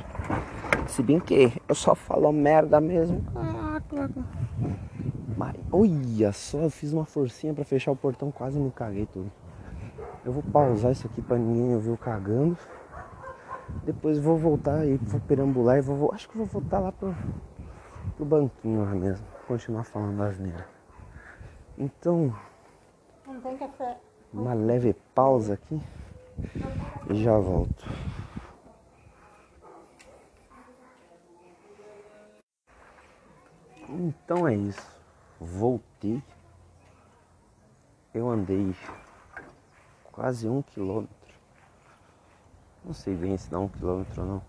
[0.86, 3.22] Se bem que eu só falo merda mesmo.
[5.36, 9.30] Mas olha só, eu fiz uma forcinha pra fechar o portão, quase me caguei tudo.
[10.24, 12.56] Eu vou pausar isso aqui pra ninguém ouvir eu cagando.
[13.84, 16.12] Depois vou voltar e vou perambular e vou.
[16.12, 17.14] Acho que vou voltar lá pro,
[18.16, 19.26] pro banquinho lá mesmo.
[19.46, 20.66] Continuar falando asneira.
[21.76, 22.34] Então.
[23.26, 23.98] Não tem café.
[24.32, 25.80] Uma leve pausa aqui
[27.08, 27.86] e já volto.
[33.88, 35.00] Então é isso.
[35.40, 36.22] Voltei.
[38.12, 38.74] Eu andei
[40.12, 41.17] quase um quilômetro
[42.88, 44.42] não sei bem se dá um quilômetro ou não.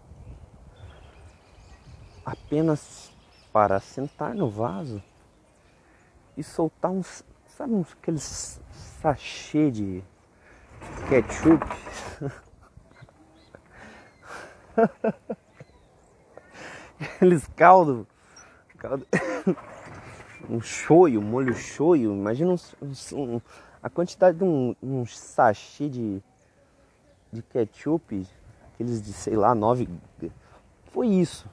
[2.26, 3.12] Apenas
[3.52, 5.04] para sentar no vaso
[6.38, 7.26] e soltar uns.
[7.50, 8.62] Sabe uns, aqueles
[9.02, 10.02] sachê de
[11.10, 11.66] ketchup?
[16.98, 18.08] Aqueles caldos.
[18.78, 19.06] Caldo,
[20.50, 22.14] um shoyu, molho shoyu.
[22.14, 22.58] Imagina um,
[23.14, 23.42] um,
[23.84, 26.24] a quantidade de um, um sachê de,
[27.32, 28.28] de ketchup.
[28.74, 29.90] Aqueles de, sei lá, nove.
[30.86, 31.48] Foi isso.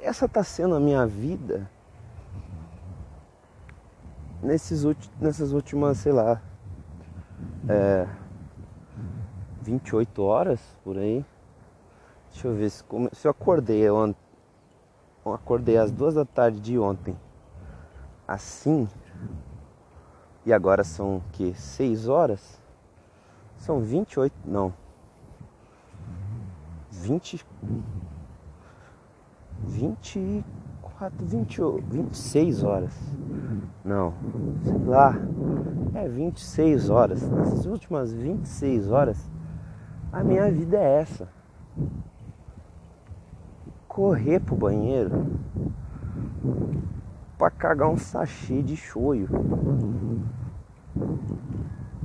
[0.00, 1.68] Essa tá sendo a minha vida
[4.42, 4.84] nesses,
[5.20, 6.40] nessas últimas, sei lá,
[7.68, 8.06] é,
[9.62, 11.24] 28 horas por aí.
[12.30, 14.20] Deixa eu ver se, se eu acordei ontem.
[15.24, 17.18] Eu acordei às duas da tarde de ontem.
[18.28, 18.88] Assim.
[20.44, 21.52] E agora são que?
[21.54, 22.60] 6 horas?
[23.58, 24.34] São 28.
[24.44, 24.72] Não.
[26.90, 27.44] 20.
[29.64, 32.94] 24, 20, 26 horas.
[33.84, 34.12] Não,
[34.62, 35.14] sei lá.
[35.94, 37.28] É 26 horas.
[37.30, 39.30] Nessas últimas 26 horas,
[40.12, 41.28] a minha vida é essa
[43.96, 45.26] correr pro banheiro
[47.38, 49.26] para cagar um sachê de choio.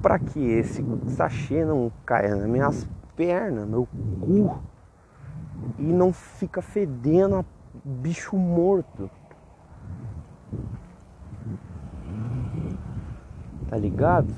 [0.01, 3.87] Para que esse sachê não caia nas minhas pernas, meu
[4.19, 4.61] cu
[5.77, 7.45] e não fica fedendo a
[7.83, 9.09] bicho morto.
[13.69, 14.33] Tá ligado?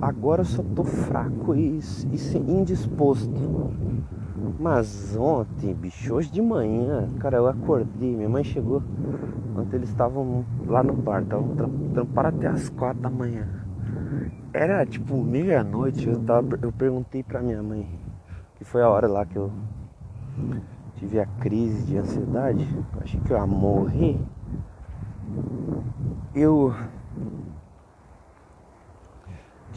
[0.00, 3.30] Agora eu só tô fraco e, e indisposto.
[4.58, 8.82] Mas ontem, bicho, hoje de manhã, cara, eu acordei, minha mãe chegou.
[9.56, 11.54] Ontem eles estavam lá no bar, estavam
[11.92, 13.46] trampando até as quatro da manhã.
[14.52, 16.20] Era tipo meia-noite, eu,
[16.62, 17.88] eu perguntei pra minha mãe,
[18.56, 19.50] que foi a hora lá que eu
[20.96, 24.18] tive a crise de ansiedade, eu achei que eu ia morrer.
[26.34, 26.74] Eu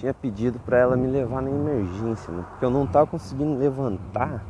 [0.04, 2.44] tinha pedido para ela me levar na emergência, né?
[2.50, 4.44] porque eu não tava conseguindo levantar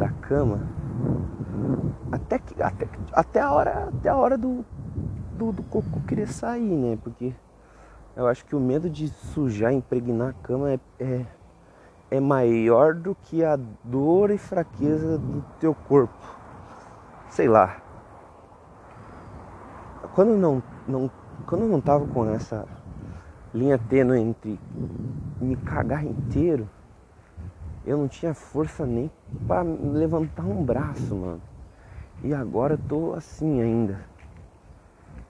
[0.00, 0.58] da cama
[2.10, 4.64] até que até, até a hora até a hora do,
[5.38, 6.98] do, do cocô querer sair, né?
[7.00, 7.32] Porque
[8.16, 11.26] eu acho que o medo de sujar, impregnar a cama é, é,
[12.10, 16.12] é maior do que a dor e fraqueza do teu corpo.
[17.28, 17.76] Sei lá.
[20.12, 21.08] Quando não, não
[21.46, 22.66] quando eu não tava com essa
[23.54, 24.58] linha tênue entre
[25.40, 26.68] me cagar inteiro,
[27.86, 29.10] eu não tinha força nem
[29.46, 31.40] para levantar um braço, mano.
[32.22, 34.00] E agora eu tô assim ainda.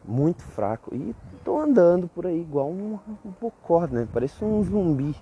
[0.05, 0.95] Muito fraco.
[0.95, 4.07] E tô andando por aí igual um, um bocó, né?
[4.13, 5.15] Parece um zumbi.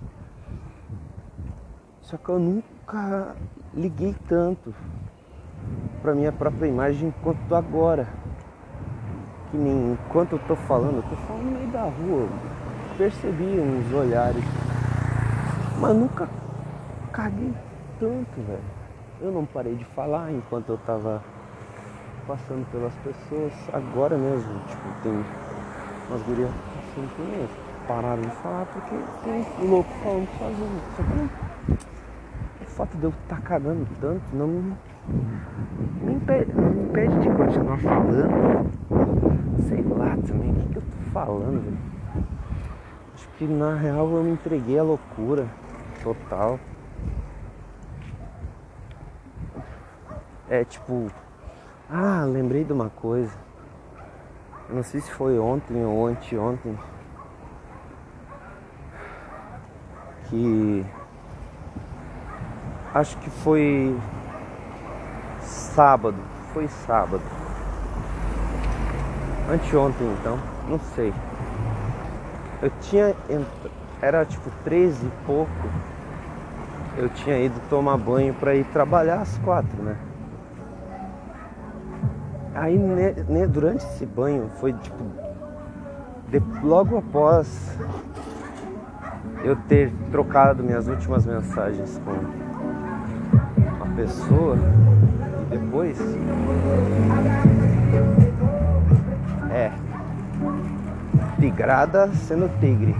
[2.01, 3.35] Só que eu nunca
[3.73, 4.73] liguei tanto
[6.01, 8.07] pra minha própria imagem quanto agora.
[9.49, 12.27] Que nem enquanto eu tô falando, eu tô falando no meio da rua
[12.97, 14.43] percebi uns olhares,
[15.79, 16.29] mas nunca
[17.11, 17.53] caguei
[17.99, 18.83] tanto, velho.
[19.21, 21.23] Eu não parei de falar enquanto eu tava
[22.27, 23.53] passando pelas pessoas.
[23.71, 25.25] Agora mesmo, tipo, tem
[26.09, 30.81] umas gurias assim que pararam de falar porque tem um louco falando sozinho.
[30.95, 31.29] Só que não,
[32.61, 37.77] o fato de eu estar tá cagando tanto não me, impede, me impede de continuar
[37.77, 38.71] falando.
[39.67, 41.92] Sei lá também o que, que eu tô falando, velho
[43.45, 45.45] que na real eu me entreguei à loucura
[46.01, 46.57] total.
[50.49, 51.11] É tipo,
[51.89, 53.33] ah, lembrei de uma coisa.
[54.69, 56.77] Não sei se foi ontem ou anteontem.
[60.29, 60.85] Que
[62.93, 63.97] acho que foi
[65.41, 66.17] sábado.
[66.53, 67.23] Foi sábado.
[69.49, 71.13] Anteontem então, não sei.
[72.63, 73.13] Eu tinha.
[74.01, 75.51] Era tipo 13 e pouco.
[76.97, 79.97] Eu tinha ido tomar banho para ir trabalhar às quatro, né?
[82.55, 85.03] Aí ne, durante esse banho foi tipo.
[86.29, 87.77] De, logo após
[89.43, 92.11] eu ter trocado minhas últimas mensagens com
[93.83, 94.55] a pessoa
[95.51, 95.99] e depois.
[101.43, 102.95] Tigrada sendo tigre.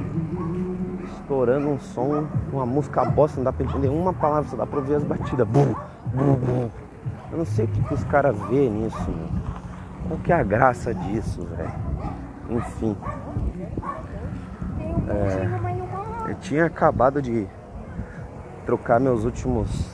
[1.15, 4.79] Estourando um som, uma música bosta, não dá pra entender uma palavra, só dá pra
[4.79, 5.47] ouvir as batidas.
[5.47, 5.73] Bum,
[6.13, 6.69] bum, bum.
[7.31, 9.29] Eu não sei o que, que os caras vê nisso, meu.
[10.07, 11.71] Qual que é a graça disso, velho?
[12.49, 12.97] Enfim.
[15.07, 17.47] É, eu tinha acabado de
[18.65, 19.89] trocar meus últimos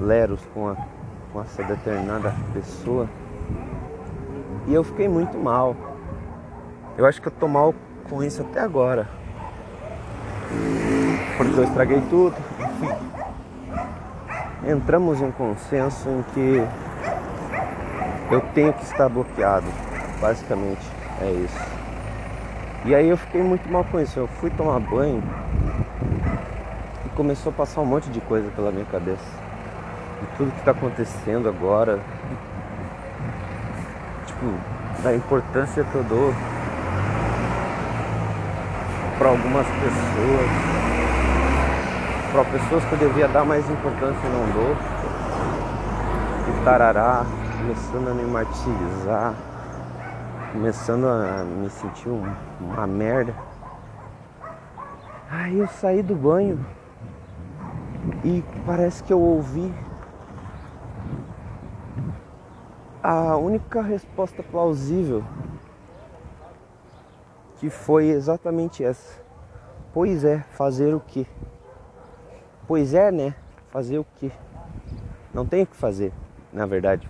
[0.00, 0.76] leros com, a,
[1.32, 3.08] com essa determinada pessoa.
[4.68, 5.93] E eu fiquei muito mal.
[6.96, 7.74] Eu acho que eu tô mal
[8.08, 9.08] com isso até agora.
[11.36, 12.36] porque eu estraguei tudo.
[12.60, 12.94] Enfim.
[14.70, 16.64] Entramos em um consenso em que
[18.30, 19.66] eu tenho que estar bloqueado.
[20.20, 20.86] Basicamente
[21.20, 21.58] é isso.
[22.84, 24.16] E aí eu fiquei muito mal com isso.
[24.20, 25.20] Eu fui tomar banho
[27.04, 29.24] e começou a passar um monte de coisa pela minha cabeça.
[30.20, 31.98] De tudo que está acontecendo agora.
[34.26, 34.46] Tipo,
[35.02, 36.32] da importância que eu dou
[39.18, 40.50] para algumas pessoas,
[42.32, 44.76] para pessoas que eu devia dar mais importância e não dou.
[46.48, 47.24] E tarará,
[47.58, 49.34] começando a me martirizar,
[50.52, 52.24] começando a me sentir um,
[52.60, 53.34] uma merda.
[55.30, 56.64] Aí eu saí do banho
[58.24, 59.72] e parece que eu ouvi
[63.02, 65.22] a única resposta plausível
[67.56, 69.22] que foi exatamente essa.
[69.92, 71.26] Pois é, fazer o que?
[72.66, 73.34] Pois é, né?
[73.70, 74.32] Fazer o que?
[75.32, 76.12] Não tem o que fazer,
[76.52, 77.08] na verdade.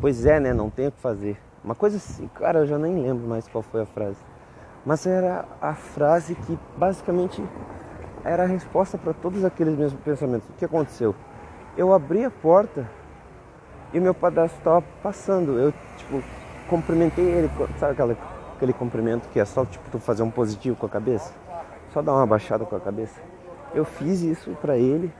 [0.00, 0.52] Pois é, né?
[0.52, 1.38] Não tem o que fazer.
[1.62, 4.18] Uma coisa assim, cara, eu já nem lembro mais qual foi a frase.
[4.84, 7.42] Mas era a frase que basicamente
[8.24, 10.48] era a resposta para todos aqueles meus pensamentos.
[10.48, 11.14] O que aconteceu?
[11.76, 12.88] Eu abri a porta
[13.92, 15.58] e meu padrasto estava passando.
[15.58, 16.22] Eu, tipo,
[16.68, 18.16] cumprimentei ele, sabe aquela,
[18.58, 21.32] aquele cumprimento que é só, tipo, tu fazer um positivo com a cabeça?
[21.92, 23.20] Só dar uma baixada com a cabeça.
[23.72, 25.12] Eu fiz isso para ele.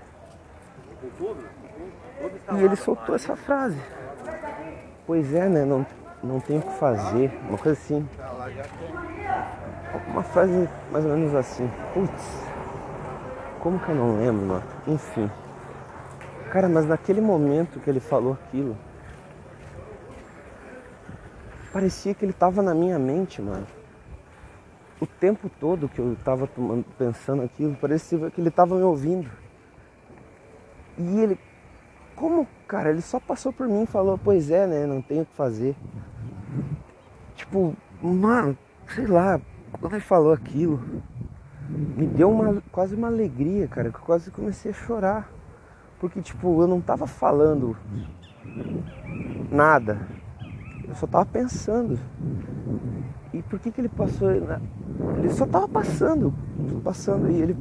[2.52, 3.78] E ele soltou essa frase.
[5.06, 5.64] Pois é, né?
[5.64, 5.86] Não,
[6.22, 7.32] não tem o que fazer.
[7.48, 8.06] Uma coisa assim.
[10.08, 11.70] Uma frase mais ou menos assim.
[11.94, 12.42] Putz.
[13.60, 14.64] Como que eu não lembro, mano?
[14.86, 15.30] Enfim.
[16.50, 18.76] Cara, mas naquele momento que ele falou aquilo,
[21.72, 23.66] parecia que ele tava na minha mente, mano.
[25.00, 29.30] O tempo todo que eu tava tomando, pensando aquilo, parecia que ele tava me ouvindo.
[30.96, 31.38] E ele,
[32.16, 35.26] como, cara, ele só passou por mim e falou, pois é, né, não tenho o
[35.26, 35.76] que fazer.
[37.36, 38.58] Tipo, mano,
[38.88, 39.40] sei lá,
[39.80, 40.82] quando ele falou aquilo,
[41.68, 45.30] me deu uma, quase uma alegria, cara, que eu quase comecei a chorar.
[46.00, 47.76] Porque, tipo, eu não tava falando
[49.50, 50.06] nada.
[50.88, 51.98] Eu só tava pensando.
[53.32, 54.30] E por que que ele passou?
[54.30, 56.32] Ele só tava passando.
[56.82, 57.30] Passando.
[57.30, 57.56] E ele.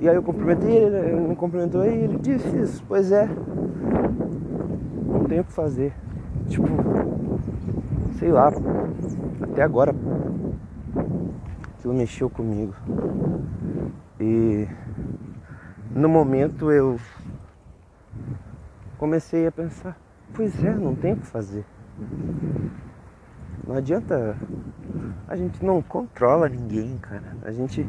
[0.00, 2.82] E aí eu cumprimentei ele, ele me cumprimentou e ele disse isso.
[2.88, 3.28] Pois é.
[5.06, 5.92] Não tenho o que fazer.
[6.48, 6.68] Tipo,
[8.18, 8.50] sei lá.
[9.42, 9.94] Até agora
[11.86, 12.74] aquilo mexeu comigo.
[14.18, 14.66] E
[15.94, 16.98] no momento eu
[18.98, 19.96] comecei a pensar,
[20.34, 21.64] pois é, não tem o que fazer.
[23.66, 24.36] Não adianta.
[25.28, 27.36] A gente não controla ninguém, cara.
[27.42, 27.88] A gente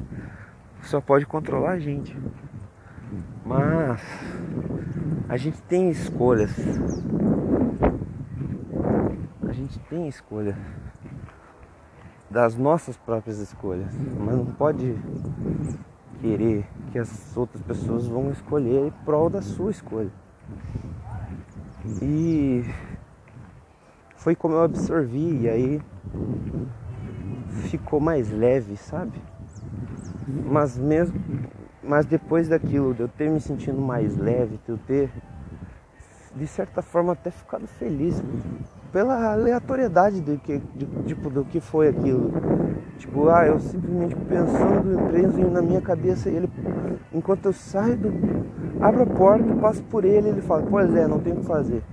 [0.82, 2.18] só pode controlar a gente.
[3.46, 4.02] Mas
[5.30, 6.52] a gente tem escolhas.
[9.48, 10.58] A gente tem escolha
[12.30, 14.96] das nossas próprias escolhas, mas não pode
[16.20, 20.12] querer que as outras pessoas vão escolher em prol da sua escolha.
[22.02, 22.66] E
[24.18, 25.82] foi como eu absorvi, e aí
[27.70, 29.14] ficou mais leve, sabe?
[30.28, 31.20] Mas mesmo,
[31.82, 35.10] mas depois daquilo, de eu ter me sentindo mais leve, de eu ter
[36.36, 38.22] de certa forma até ficado feliz
[38.92, 42.32] pela aleatoriedade do que, de, tipo, do que foi aquilo.
[42.98, 46.50] Tipo, ah, eu simplesmente pensando, preso na minha cabeça, e ele,
[47.14, 48.10] enquanto eu saio do,
[48.82, 51.84] abro a porta, passo por ele, ele fala, pois é, não tem o que fazer.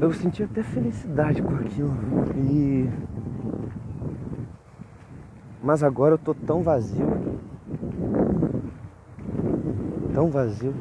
[0.00, 1.94] Eu senti até felicidade com aquilo.
[2.36, 2.90] E.
[5.62, 7.06] Mas agora eu tô tão vazio.
[10.12, 10.74] Tão vazio.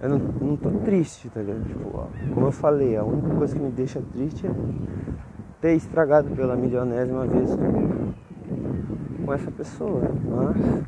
[0.00, 1.64] Eu não, não tô triste, tá ligado?
[1.64, 4.50] Tipo, como eu falei, a única coisa que me deixa triste é
[5.60, 7.50] ter estragado pela milionésima vez
[9.24, 10.00] com essa pessoa.
[10.24, 10.82] Mas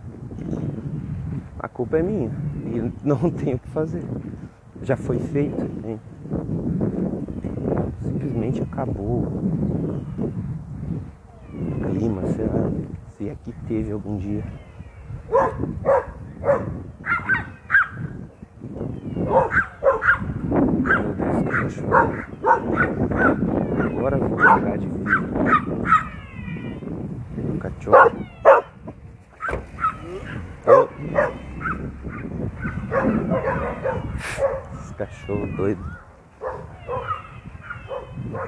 [1.61, 2.31] a culpa é minha
[2.67, 4.03] e não tenho o que fazer.
[4.83, 6.01] Já foi feito, hein?
[8.45, 9.27] Simplesmente acabou.
[11.91, 12.71] Clima, sei lá,
[13.17, 14.45] se aqui teve algum dia.
[20.51, 22.25] Meu Deus, que cachorro.
[23.85, 25.23] Agora vou trocar de vídeo.
[27.55, 28.13] O cachorro.
[34.75, 36.04] Esse cachorro doido.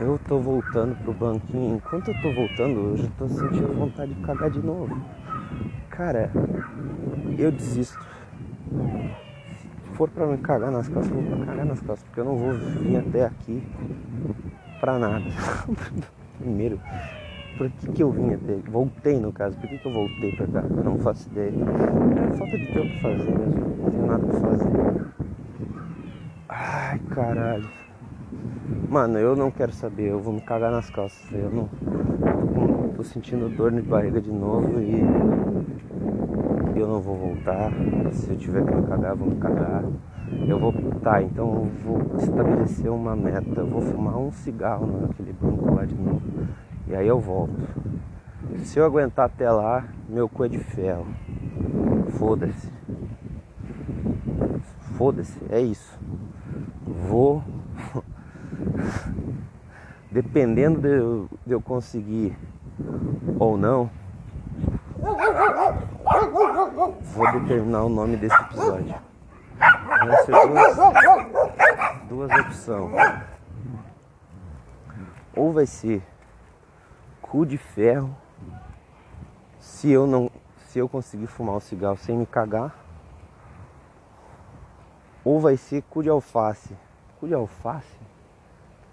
[0.00, 1.76] Eu tô voltando pro banquinho.
[1.76, 4.94] Enquanto eu tô voltando, eu já tô sentindo vontade de cagar de novo.
[5.90, 6.30] Cara,
[7.38, 7.98] eu desisto.
[9.48, 12.36] Se for pra me cagar nas costas, eu vou cagar nas costas, porque eu não
[12.36, 13.62] vou vir até aqui
[14.80, 15.24] pra nada.
[16.38, 16.78] Primeiro,
[17.56, 20.46] por que, que eu vim até Voltei no caso, por que, que eu voltei pra
[20.46, 20.60] cá?
[20.60, 21.54] Eu não faço ideia.
[21.54, 24.70] É falta de ter o que fazer mesmo, não tenho nada pra fazer.
[26.48, 27.85] Ai caralho.
[28.96, 31.30] Mano, eu não quero saber, eu vou me cagar nas costas.
[31.30, 31.68] Eu não.
[31.68, 35.02] Tô, tô sentindo dor de barriga de novo e.
[36.74, 37.70] Eu não vou voltar.
[38.14, 39.84] Se eu tiver que me cagar, eu vou me cagar.
[40.48, 40.72] Eu vou.
[41.02, 43.60] Tá, então eu vou estabelecer uma meta.
[43.60, 46.22] Eu vou fumar um cigarro naquele banco lá de novo.
[46.88, 47.52] E aí eu volto.
[48.64, 51.06] Se eu aguentar até lá, meu cu é de ferro.
[52.12, 52.72] Foda-se.
[54.96, 55.98] Foda-se, é isso.
[57.10, 57.42] Vou.
[60.10, 62.36] Dependendo de eu, de eu conseguir
[63.38, 63.90] ou não,
[67.14, 68.94] vou determinar o nome desse episódio.
[69.58, 70.76] Vão ser duas,
[72.08, 73.22] duas opções.
[75.34, 76.02] Ou vai ser
[77.20, 78.16] cu de ferro
[79.60, 80.30] se eu não
[80.68, 82.74] se eu conseguir fumar o cigarro sem me cagar
[85.24, 86.74] ou vai ser cu de alface
[87.18, 88.05] cu de alface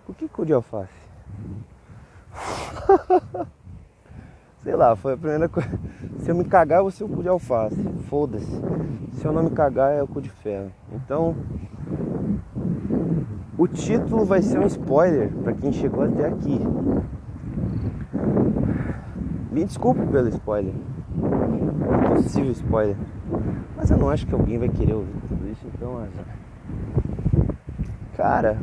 [0.05, 0.93] por que cu de alface
[4.63, 5.69] sei lá foi a primeira coisa
[6.19, 8.61] se eu me cagar eu vou ser o cu de alface foda-se
[9.13, 11.35] se eu não me cagar é o cu de ferro então
[13.57, 16.59] o título vai ser um spoiler para quem chegou até aqui
[19.53, 20.73] me desculpe pelo spoiler.
[22.15, 22.95] Possível spoiler.
[23.75, 26.03] Mas eu não acho que alguém vai querer ouvir tudo isso, então.
[28.17, 28.57] Cara,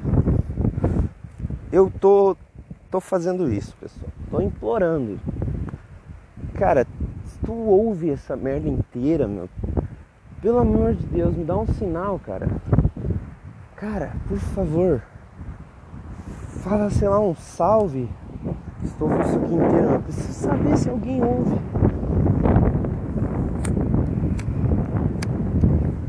[1.72, 2.36] eu tô
[2.90, 4.10] tô fazendo isso, pessoal.
[4.30, 5.18] Tô implorando.
[6.54, 6.86] Cara,
[7.24, 9.48] se tu ouve essa merda inteira, meu,
[10.42, 12.48] pelo amor de Deus, me dá um sinal, cara.
[13.76, 15.02] Cara, por favor.
[16.62, 18.08] Fala, sei lá, um salve
[18.82, 21.60] Estou ouvindo isso aqui inteiro, eu preciso saber se alguém ouve.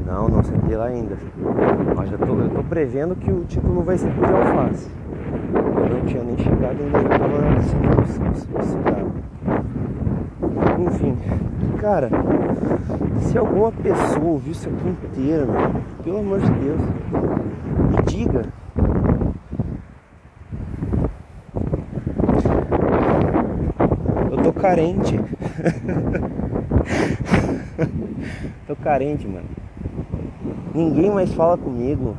[0.06, 1.18] Não, não sentei lá ainda.
[1.96, 5.01] Mas já tô, eu tô prevendo que o título vai ser de alface.
[5.82, 9.12] Eu não tinha nem chegado ainda, já tava acendendo o cigarro.
[10.86, 11.18] Enfim,
[11.80, 12.10] cara,
[13.20, 15.48] se alguma pessoa ouviu isso aqui inteiro,
[16.04, 16.82] pelo amor de Deus,
[17.90, 18.46] me diga
[24.62, 25.20] carente.
[28.68, 29.48] Tô carente, mano.
[30.74, 32.16] Ninguém mais fala comigo.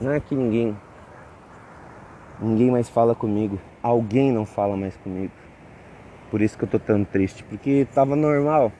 [0.00, 0.74] Não é que ninguém.
[2.40, 3.60] Ninguém mais fala comigo.
[3.82, 5.32] Alguém não fala mais comigo.
[6.30, 7.44] Por isso que eu tô tão triste.
[7.44, 8.72] Porque tava normal.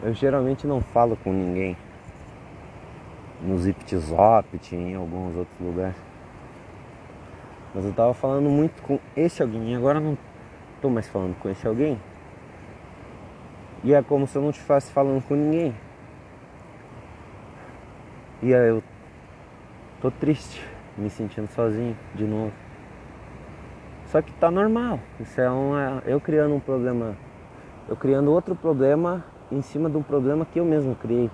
[0.00, 1.76] Eu geralmente não falo com ninguém.
[3.42, 5.96] No Ziptzopt, em alguns outros lugares.
[7.74, 10.16] Mas eu tava falando muito com esse alguém e agora não
[10.80, 11.98] tô mais falando com esse alguém.
[13.84, 15.74] E é como se eu não estivesse falando com ninguém.
[18.42, 18.82] E aí eu
[20.00, 20.64] tô triste,
[20.96, 22.52] me sentindo sozinho de novo.
[24.06, 25.00] Só que tá normal.
[25.20, 25.74] Isso é um,
[26.06, 27.16] eu criando um problema,
[27.88, 31.30] eu criando outro problema em cima de um problema que eu mesmo criei.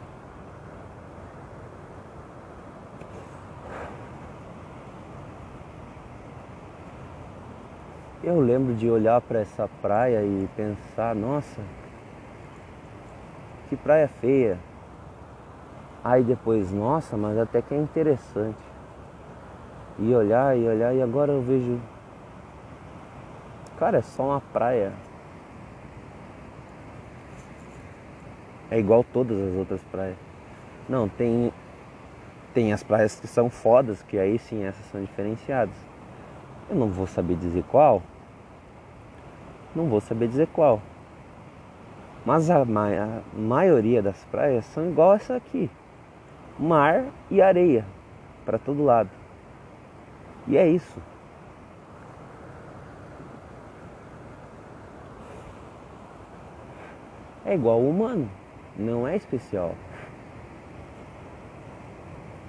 [8.22, 11.60] Eu lembro de olhar para essa praia e pensar, nossa,
[13.68, 14.58] que praia feia.
[16.02, 18.58] Aí depois, nossa, mas até que é interessante.
[19.98, 21.80] E olhar e olhar e agora eu vejo,
[23.78, 24.92] cara, é só uma praia.
[28.74, 30.16] é igual todas as outras praias.
[30.88, 31.52] Não, tem
[32.52, 35.74] tem as praias que são fodas, que aí sim essas são diferenciadas.
[36.68, 38.02] Eu não vou saber dizer qual.
[39.74, 40.80] Não vou saber dizer qual.
[42.24, 45.70] Mas a, ma a maioria das praias são igual essa aqui.
[46.58, 47.84] Mar e areia
[48.44, 49.10] para todo lado.
[50.46, 51.00] E é isso.
[57.44, 58.28] É igual o humano
[58.76, 59.74] não é especial.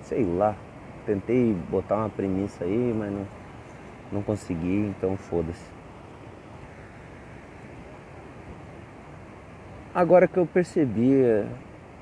[0.02, 0.56] Sei lá,
[1.06, 3.28] tentei botar uma premissa aí, mas não,
[4.12, 5.75] não consegui, então foda-se.
[9.96, 11.24] Agora que eu percebi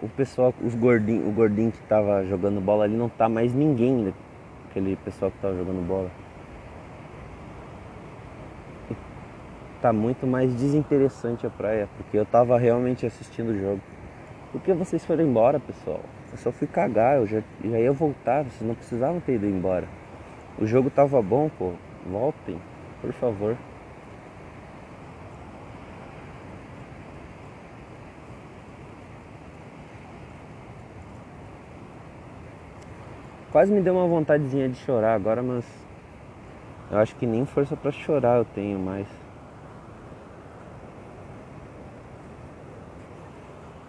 [0.02, 4.12] o pessoal, os gordinhos, o gordinho que tava jogando bola ali não tá mais ninguém
[4.68, 6.10] aquele pessoal que tava jogando bola.
[9.80, 13.82] Tá muito mais desinteressante a praia, porque eu tava realmente assistindo o jogo.
[14.52, 16.00] Por que vocês foram embora, pessoal?
[16.32, 19.88] Eu só fui cagar, eu já, já ia voltar, vocês não precisavam ter ido embora.
[20.58, 21.74] O jogo tava bom, pô.
[22.08, 22.60] Voltem,
[23.02, 23.56] por favor.
[33.54, 35.64] Quase me deu uma vontadezinha de chorar agora, mas
[36.90, 39.08] eu acho que nem força para chorar eu tenho mais.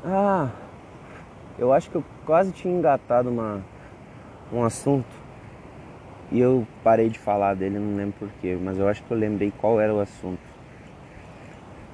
[0.04, 0.50] Ah,
[1.58, 3.64] eu acho que eu quase tinha engatado uma,
[4.52, 5.08] um assunto
[6.30, 9.50] e eu parei de falar dele, não lembro porquê, mas eu acho que eu lembrei
[9.50, 10.42] qual era o assunto.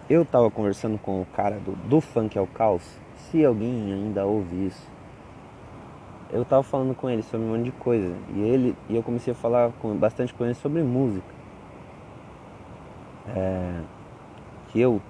[0.08, 2.82] Eu tava conversando com o cara do, do Funk ao Caos,
[3.14, 4.89] se alguém ainda ouve isso
[6.32, 8.14] eu tava falando com ele sobre um monte de coisa.
[8.34, 11.34] E ele e eu comecei a falar com, bastante com ele sobre música.
[13.34, 13.80] É,
[14.68, 15.00] que eu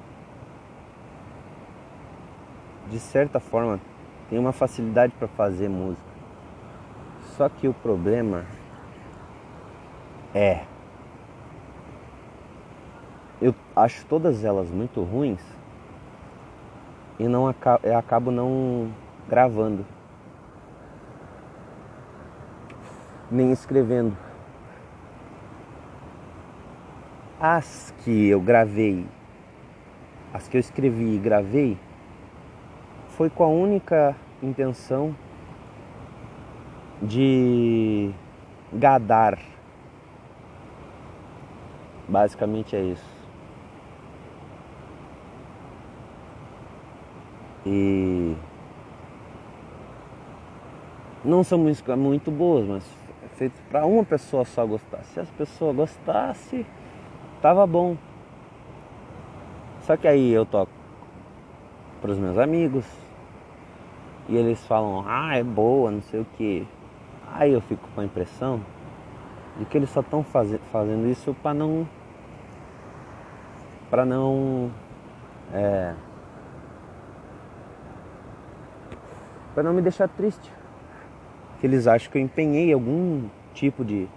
[2.89, 3.81] de certa forma
[4.29, 6.11] tenho uma facilidade para fazer música.
[7.37, 8.45] Só que o problema
[10.35, 10.65] é
[13.41, 15.41] eu acho todas elas muito ruins
[17.19, 18.91] e não eu acabo não
[19.29, 19.85] gravando.
[23.31, 24.17] Nem escrevendo.
[27.41, 29.07] As que eu gravei,
[30.35, 31.79] as que eu escrevi e gravei,
[33.11, 35.15] foi com a única intenção
[37.01, 38.13] de
[38.73, 39.39] gadar.
[42.09, 43.21] Basicamente é isso.
[47.65, 48.35] E
[51.25, 53.00] não são músicas muito boas, mas
[53.41, 55.03] feito para uma pessoa só gostar.
[55.03, 56.67] Se as pessoas gostassem,
[57.41, 57.97] tava bom.
[59.81, 60.71] Só que aí eu toco
[62.03, 62.85] para os meus amigos
[64.29, 66.69] e eles falam, ah, é boa, não sei o que.
[67.33, 68.61] Aí eu fico com a impressão
[69.57, 71.89] de que eles só estão faz, fazendo isso para não.
[73.89, 74.71] para não.
[75.55, 75.95] É,
[79.55, 80.60] para não me deixar triste
[81.61, 84.09] que eles acham que eu empenhei algum tipo de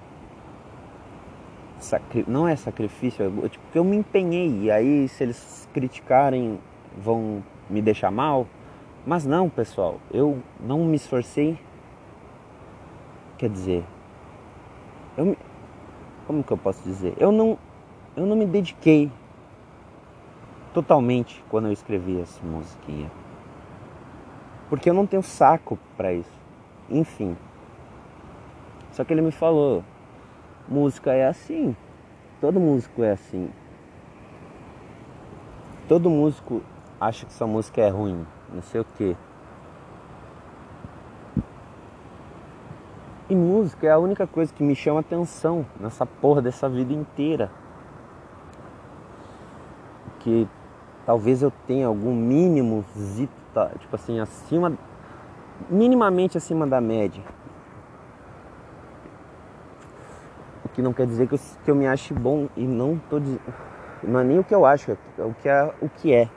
[1.78, 2.24] sacri...
[2.28, 6.58] não é sacrifício, é tipo que eu me empenhei e aí se eles criticarem
[6.98, 8.48] vão me deixar mal.
[9.06, 11.60] Mas não, pessoal, eu não me esforcei.
[13.38, 13.84] Quer dizer,
[15.18, 15.38] eu me...
[16.26, 17.14] como que eu posso dizer?
[17.18, 17.58] Eu não
[18.16, 19.12] eu não me dediquei
[20.74, 23.12] totalmente quando eu escrevi essa musiquinha.
[24.70, 26.43] Porque eu não tenho saco para isso.
[26.90, 27.38] Enfim.
[28.92, 29.84] Só que ele me falou,
[30.68, 31.76] música é assim.
[32.40, 33.50] Todo músico é assim.
[35.88, 36.62] Todo músico
[37.00, 39.18] acha que sua música é ruim, não sei o que.
[43.30, 47.50] E música é a única coisa que me chama atenção nessa porra dessa vida inteira.
[50.20, 50.48] Que
[51.06, 52.86] talvez eu tenha algum mínimo
[53.54, 54.78] tá, tipo assim, acima
[55.70, 57.24] minimamente acima da média.
[60.66, 63.20] O que não quer dizer que eu, que eu me ache bom e não tô.
[64.03, 66.30] Não é nem o que eu acho, é o que é o que é.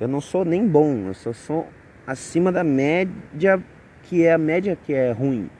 [0.00, 1.66] Eu não sou nem bom, eu só sou
[2.06, 3.62] acima da média,
[4.02, 5.50] que é a média que é ruim.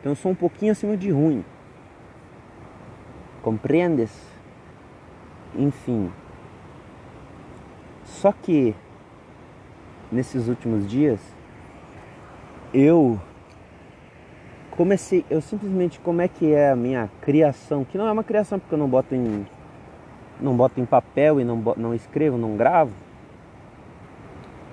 [0.00, 1.44] Então eu sou um pouquinho acima de ruim.
[3.42, 4.10] Compreendes?
[5.54, 6.10] Enfim.
[8.04, 8.74] Só que
[10.10, 11.20] nesses últimos dias
[12.74, 13.20] eu
[14.72, 18.58] comecei, eu simplesmente como é que é a minha criação, que não é uma criação
[18.58, 19.46] porque eu não boto em
[20.40, 22.92] não boto em papel e não não escrevo, não gravo.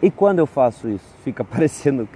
[0.02, 2.10] E quando eu faço isso, fica parecendo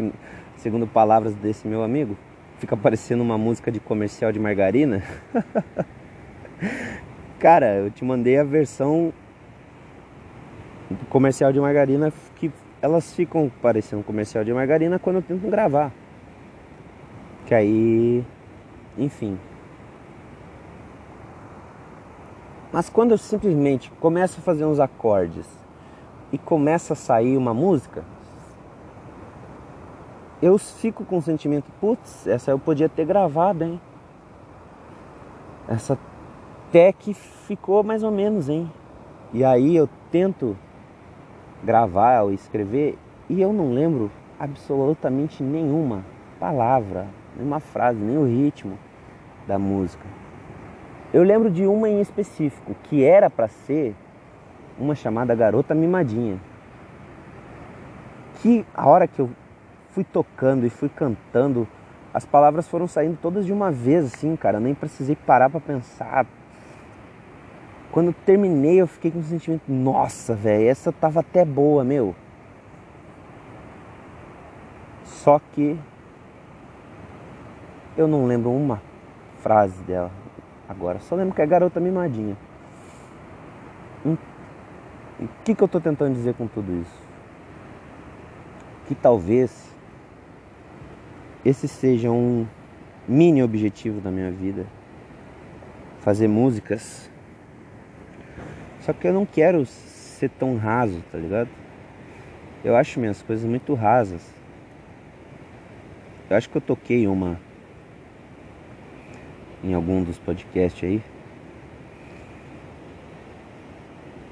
[0.57, 2.17] segundo palavras desse meu amigo,
[2.57, 5.03] fica parecendo uma música de comercial de margarina.
[7.37, 9.13] Cara, eu te mandei a versão
[11.09, 12.24] comercial de margarina que
[12.81, 15.91] elas ficam parecendo comercial de margarina quando tento gravar.
[17.45, 18.25] Que aí,
[18.97, 19.39] enfim.
[22.71, 25.47] Mas quando eu simplesmente começo a fazer uns acordes
[26.31, 28.03] e começa a sair uma música,
[30.41, 33.81] eu fico com o sentimento, putz, essa eu podia ter gravado, hein?
[35.67, 35.97] Essa
[36.67, 38.69] até que ficou mais ou menos, hein?
[39.33, 40.57] E aí eu tento
[41.65, 42.97] gravar ou escrever
[43.27, 46.05] e eu não lembro absolutamente nenhuma
[46.39, 48.77] palavra, nenhuma frase, nem o ritmo
[49.47, 50.05] da música.
[51.13, 53.95] Eu lembro de uma em específico, que era para ser
[54.77, 56.37] uma chamada Garota Mimadinha.
[58.41, 59.29] Que a hora que eu
[59.91, 61.67] fui tocando e fui cantando,
[62.13, 64.57] as palavras foram saindo todas de uma vez, assim, cara.
[64.57, 66.25] Eu nem precisei parar para pensar.
[67.95, 72.13] Quando terminei, eu fiquei com um sentimento, nossa, velho, essa tava até boa, meu.
[75.05, 75.79] Só que
[77.95, 78.81] eu não lembro uma
[79.39, 80.11] frase dela
[80.67, 80.99] agora.
[80.99, 82.35] Só lembro que é garota mimadinha.
[84.05, 84.17] Hum,
[85.17, 87.01] o que, que eu estou tentando dizer com tudo isso?
[88.87, 89.73] Que talvez
[91.45, 92.45] esse seja um
[93.07, 94.65] mini objetivo da minha vida.
[96.01, 97.14] Fazer músicas.
[98.85, 101.49] Só que eu não quero ser tão raso, tá ligado?
[102.63, 104.31] Eu acho minhas coisas muito rasas.
[106.29, 107.39] Eu acho que eu toquei uma
[109.63, 111.01] em algum dos podcasts aí.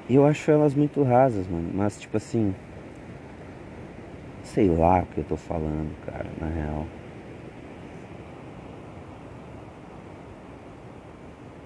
[0.07, 1.71] E eu acho elas muito rasas, mano.
[1.73, 2.53] Mas tipo assim.
[4.43, 6.85] Sei lá o que eu tô falando, cara, na real.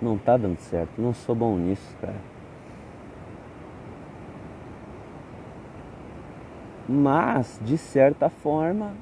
[0.02, 0.92] Não tá dando certo.
[0.98, 2.37] Não sou bom nisso, cara.
[6.88, 8.94] Mas, de certa forma,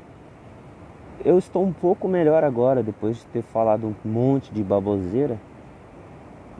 [1.24, 5.38] eu estou um pouco melhor agora, depois de ter falado um monte de baboseira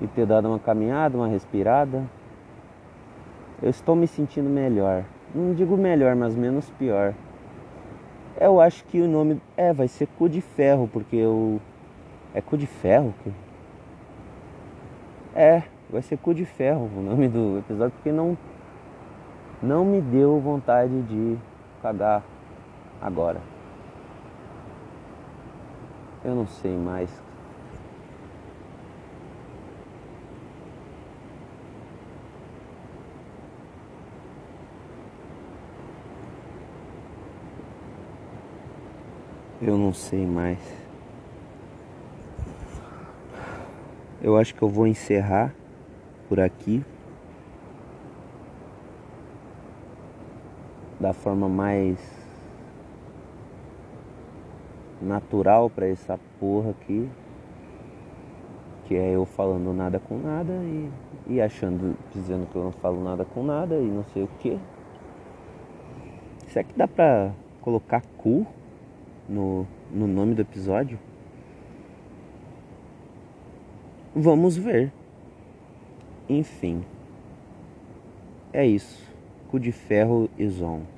[0.02, 2.04] e ter dado uma caminhada, uma respirada.
[3.62, 5.04] Eu estou me sentindo melhor.
[5.34, 7.14] Não digo melhor, mas menos pior.
[8.40, 11.60] Eu acho que o nome é vai ser cu de ferro, porque eu
[12.34, 13.32] é cu de ferro que
[15.34, 18.38] é, vai ser cu de ferro o nome do episódio, porque não
[19.62, 21.38] não me deu vontade de
[21.82, 22.24] cagar
[23.02, 23.42] agora.
[26.24, 27.10] Eu não sei mais.
[39.62, 40.60] Eu não sei mais.
[44.22, 45.54] Eu acho que eu vou encerrar
[46.28, 46.84] por aqui.
[51.06, 52.00] Da forma mais
[55.00, 57.08] natural para essa porra aqui.
[58.86, 60.90] Que é eu falando nada com nada e,
[61.28, 64.60] e achando, dizendo que eu não falo nada com nada e não sei o que.
[66.48, 67.32] Será que dá pra
[67.62, 68.44] colocar cu
[69.30, 70.98] no, no nome do episódio?
[74.16, 74.92] Vamos ver.
[76.28, 76.84] Enfim.
[78.52, 79.08] É isso.
[79.52, 80.95] Cu de ferro e zon.